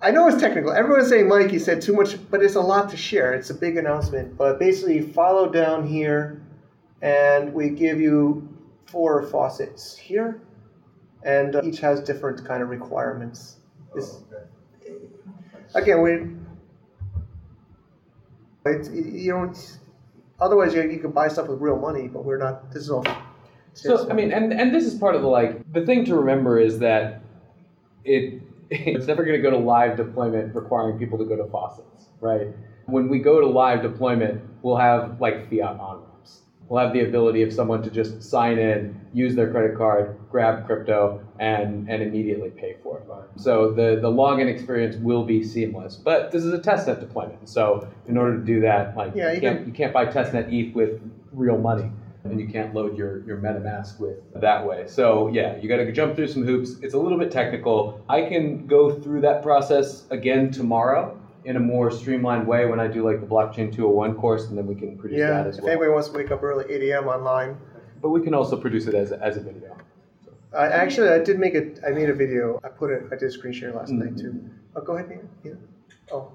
[0.00, 0.72] I know it's technical.
[0.72, 3.34] Everyone's saying, Mike, you said too much, but it's a lot to share.
[3.34, 4.36] It's a big announcement.
[4.36, 6.40] But basically, follow down here,
[7.02, 8.48] and we give you
[8.86, 10.40] four faucets here,
[11.24, 13.56] and uh, each has different kind of requirements.
[13.92, 14.22] This,
[15.74, 16.36] again, we
[18.66, 19.78] it's, you don't.
[20.40, 22.70] Otherwise, you, you can buy stuff with real money, but we're not.
[22.72, 23.04] This is all.
[23.72, 26.58] So I mean, and and this is part of the like the thing to remember
[26.58, 27.22] is that
[28.04, 32.08] it it's never going to go to live deployment requiring people to go to faucets,
[32.20, 32.48] right?
[32.86, 36.42] When we go to live deployment, we'll have like fiat on ramps.
[36.68, 40.66] We'll have the ability of someone to just sign in, use their credit card, grab
[40.66, 43.04] crypto, and and immediately pay for it.
[43.40, 45.96] So the the login experience will be seamless.
[45.96, 49.34] But this is a testnet deployment, so in order to do that, like Yeah, you,
[49.36, 51.00] you can't can- you can't buy testnet ETH with
[51.32, 51.90] real money
[52.24, 54.84] and you can't load your, your MetaMask with that way.
[54.86, 56.76] So yeah, you got to jump through some hoops.
[56.82, 58.02] It's a little bit technical.
[58.08, 62.88] I can go through that process again tomorrow in a more streamlined way when I
[62.88, 65.62] do like the Blockchain 201 course, and then we can produce Yeah, that as if
[65.64, 65.70] well.
[65.72, 67.06] anybody wants to wake up early, 8 a.m.
[67.08, 67.56] online.
[68.02, 69.76] But we can also produce it as a, as a video.
[70.56, 72.60] I actually, I did make a, I made a video.
[72.64, 74.20] I put it, I did a screen share last night Mhm.
[74.20, 74.50] too.
[74.76, 75.22] Oh, go ahead, Nina.
[75.44, 75.52] Yeah.
[76.12, 76.32] Oh,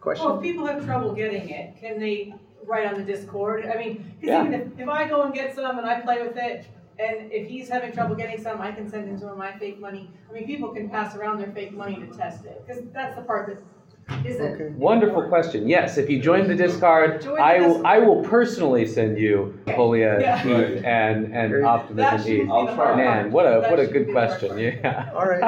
[0.00, 0.26] question.
[0.26, 3.66] Well, if people have trouble getting it, can they write on the Discord?
[3.66, 4.40] I mean, because Yeah.
[4.46, 6.66] even if, if I go and get some and I play with it,
[6.98, 9.80] and if he's having trouble getting some, I can send him some of my fake
[9.80, 10.10] money.
[10.28, 13.22] I mean, people can pass around their fake money to test it, because that's the
[13.22, 14.72] part that Is it?
[14.72, 15.66] Wonderful question.
[15.68, 20.20] Yes, if you join the Discord, Join I will, I will personally send you Polia
[20.20, 20.42] Yeah.
[20.46, 22.40] ETH and, and That Optimism should ETH.
[22.40, 22.96] be the I'll try.
[22.96, 24.58] Man, what a That what a good question.
[24.58, 25.10] Yeah.
[25.16, 25.44] All right.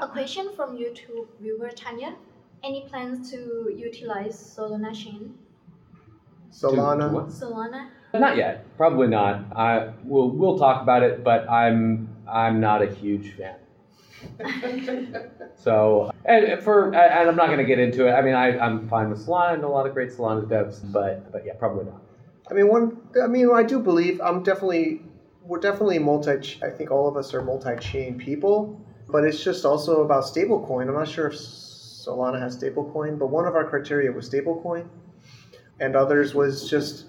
[0.00, 2.14] A question from YouTube viewer Tanya.
[2.62, 5.34] Any plans to utilize Solana chain?
[6.50, 7.00] Solana.
[7.00, 7.28] To- to what?
[7.28, 7.88] Solana?
[8.14, 8.64] Not yet.
[8.76, 9.44] Probably not.
[9.54, 13.56] I we'll we'll talk about it, but I'm I'm not a huge fan.
[15.56, 18.12] So and for and I'm not going to get into it.
[18.12, 19.52] I mean, I I'm fine with Solana.
[19.52, 22.00] I know a lot of great Solana devs, but but yeah, probably not.
[22.50, 22.98] I mean, one.
[23.22, 25.02] I mean, I do believe I'm definitely.
[25.42, 26.58] We're definitely multi.
[26.62, 30.88] I think all of us are multi-chain people, but it's just also about stablecoin.
[30.88, 34.88] I'm not sure if Solana has stablecoin, but one of our criteria was stablecoin,
[35.80, 37.06] and others was just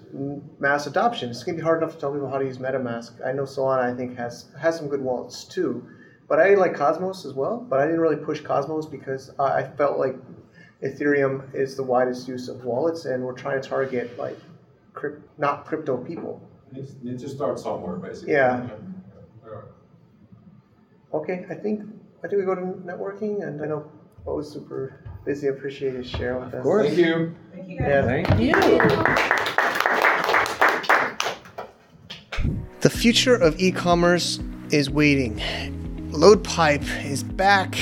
[0.58, 1.30] mass adoption.
[1.30, 3.26] It's gonna be hard enough to tell people how to use MetaMask.
[3.26, 3.92] I know Solana.
[3.92, 5.86] I think has has some good wallets too,
[6.28, 7.66] but I like Cosmos as well.
[7.68, 10.16] But I didn't really push Cosmos because I I felt like
[10.82, 14.38] Ethereum is the widest use of wallets, and we're trying to target like
[14.92, 16.42] crypt, not crypto people.
[16.72, 18.34] Needs, needs to start somewhere, basically.
[18.34, 18.68] Yeah.
[21.14, 21.82] Okay, I think
[22.22, 23.90] I think we go to networking, and I know
[24.24, 25.48] Beau was super busy.
[25.48, 26.58] Appreciate you sharing with us.
[26.58, 26.86] Of course.
[26.88, 27.34] Thank you.
[27.68, 28.54] Thank you Yeah, Thank you.
[32.80, 34.40] The future of e-commerce
[34.70, 35.36] is waiting.
[36.10, 37.76] LoadPipe is back.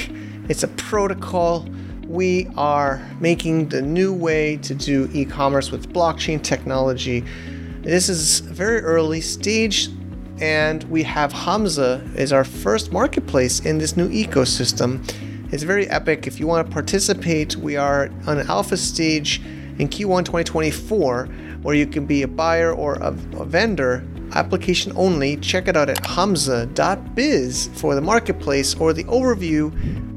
[0.49, 1.69] It's a protocol.
[2.05, 7.25] We are making the new way to do e-commerce with blockchain technology.
[7.83, 9.89] This is very early stage
[10.41, 15.01] and we have Hamza is our first marketplace in this new ecosystem.
[15.53, 16.27] It's very epic.
[16.27, 19.41] If you want to participate, we are on an alpha stage
[19.79, 21.27] in Q1 2024
[21.63, 25.37] where you can be a buyer or a, a vendor application only.
[25.39, 29.73] Check it out at hamza.biz for the marketplace or the overview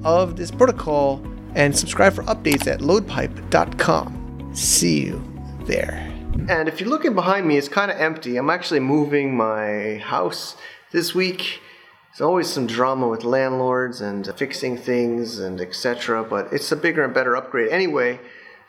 [0.05, 4.51] of this protocol and subscribe for updates at loadpipe.com.
[4.53, 5.23] See you
[5.65, 6.05] there.
[6.47, 8.37] And if you're looking behind me, it's kind of empty.
[8.37, 10.55] I'm actually moving my house
[10.91, 11.61] this week.
[12.11, 16.23] There's always some drama with landlords and fixing things and etc.
[16.23, 18.19] But it's a bigger and better upgrade anyway.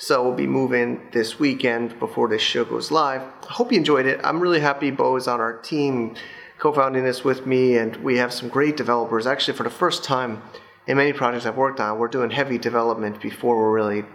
[0.02, 3.20] So we'll be moving this weekend before this show goes live.
[3.20, 4.18] I hope you enjoyed it.
[4.24, 6.14] I'm really happy Beau is on our team,
[6.58, 9.26] co-founding this with me, and we have some great developers.
[9.26, 10.40] Actually, for the first time
[10.86, 14.06] in many projects I've worked on, we're doing heavy development before we're really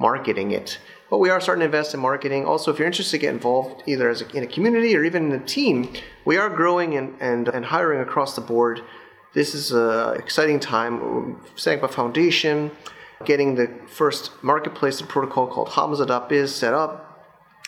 [0.00, 0.80] marketing it.
[1.08, 2.44] But we are starting to invest in marketing.
[2.44, 5.30] Also, if you're interested to get involved either as a, in a community or even
[5.30, 5.92] in a team,
[6.24, 8.82] we are growing and, and, and hiring across the board.
[9.32, 10.98] This is an exciting time.
[10.98, 12.72] We're setting up a foundation,
[13.24, 17.06] getting the first marketplace and protocol called Hamza.biz set up.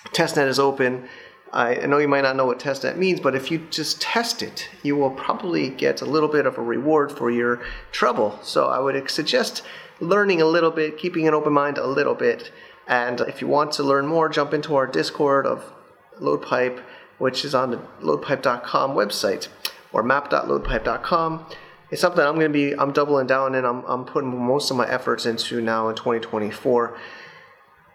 [0.07, 1.09] Testnet is open.
[1.53, 4.43] I I know you might not know what testnet means, but if you just test
[4.43, 7.61] it, you will probably get a little bit of a reward for your
[7.93, 8.39] trouble.
[8.43, 9.63] So I would suggest
[10.01, 12.51] learning a little bit, keeping an open mind a little bit.
[12.89, 15.73] And if you want to learn more, jump into our Discord of
[16.21, 16.83] LoadPipe,
[17.19, 19.49] which is on the loadpipe.com website
[19.93, 21.47] or map.loadpipe.com.
[21.93, 24.79] It's something I'm going to be, I'm doubling down and I'm, I'm putting most of
[24.79, 26.97] my efforts into now in 2024.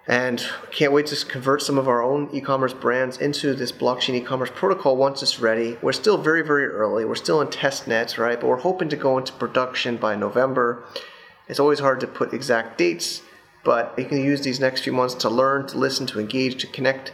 [0.08, 4.52] And can't wait to convert some of our own e-commerce brands into this blockchain e-commerce
[4.54, 5.80] protocol once it's ready.
[5.82, 7.06] We're still very, very early.
[7.06, 8.40] We're still in test nets, right?
[8.40, 10.86] But we're hoping to go into production by November.
[11.48, 13.24] It's always hard to put exact dates,
[13.64, 16.68] but you can use these next few months to learn, to listen, to engage, to
[16.68, 17.14] connect,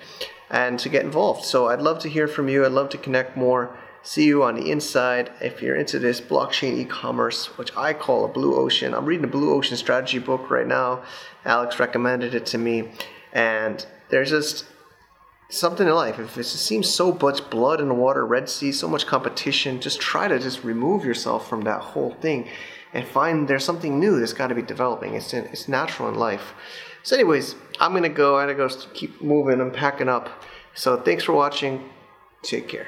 [0.50, 1.46] and to get involved.
[1.46, 2.66] So I'd love to hear from you.
[2.66, 3.74] I'd love to connect more.
[4.06, 8.28] See you on the inside if you're into this blockchain e-commerce, which I call a
[8.28, 8.94] blue ocean.
[8.94, 11.04] I'm reading a blue ocean strategy book right now.
[11.46, 12.90] Alex recommended it to me,
[13.32, 14.66] and there's just
[15.50, 16.20] something in life.
[16.20, 20.28] If it seems so much blood the water, Red Sea, so much competition, just try
[20.28, 22.50] to just remove yourself from that whole thing
[22.92, 25.14] and find there's something new that's got to be developing.
[25.16, 26.54] It's in, it's natural in life.
[27.04, 28.38] So, anyways, I'm gonna go.
[28.38, 29.62] I gotta go keep moving.
[29.62, 30.44] I'm packing up.
[30.74, 31.90] So, thanks for watching.
[32.44, 32.88] Take care.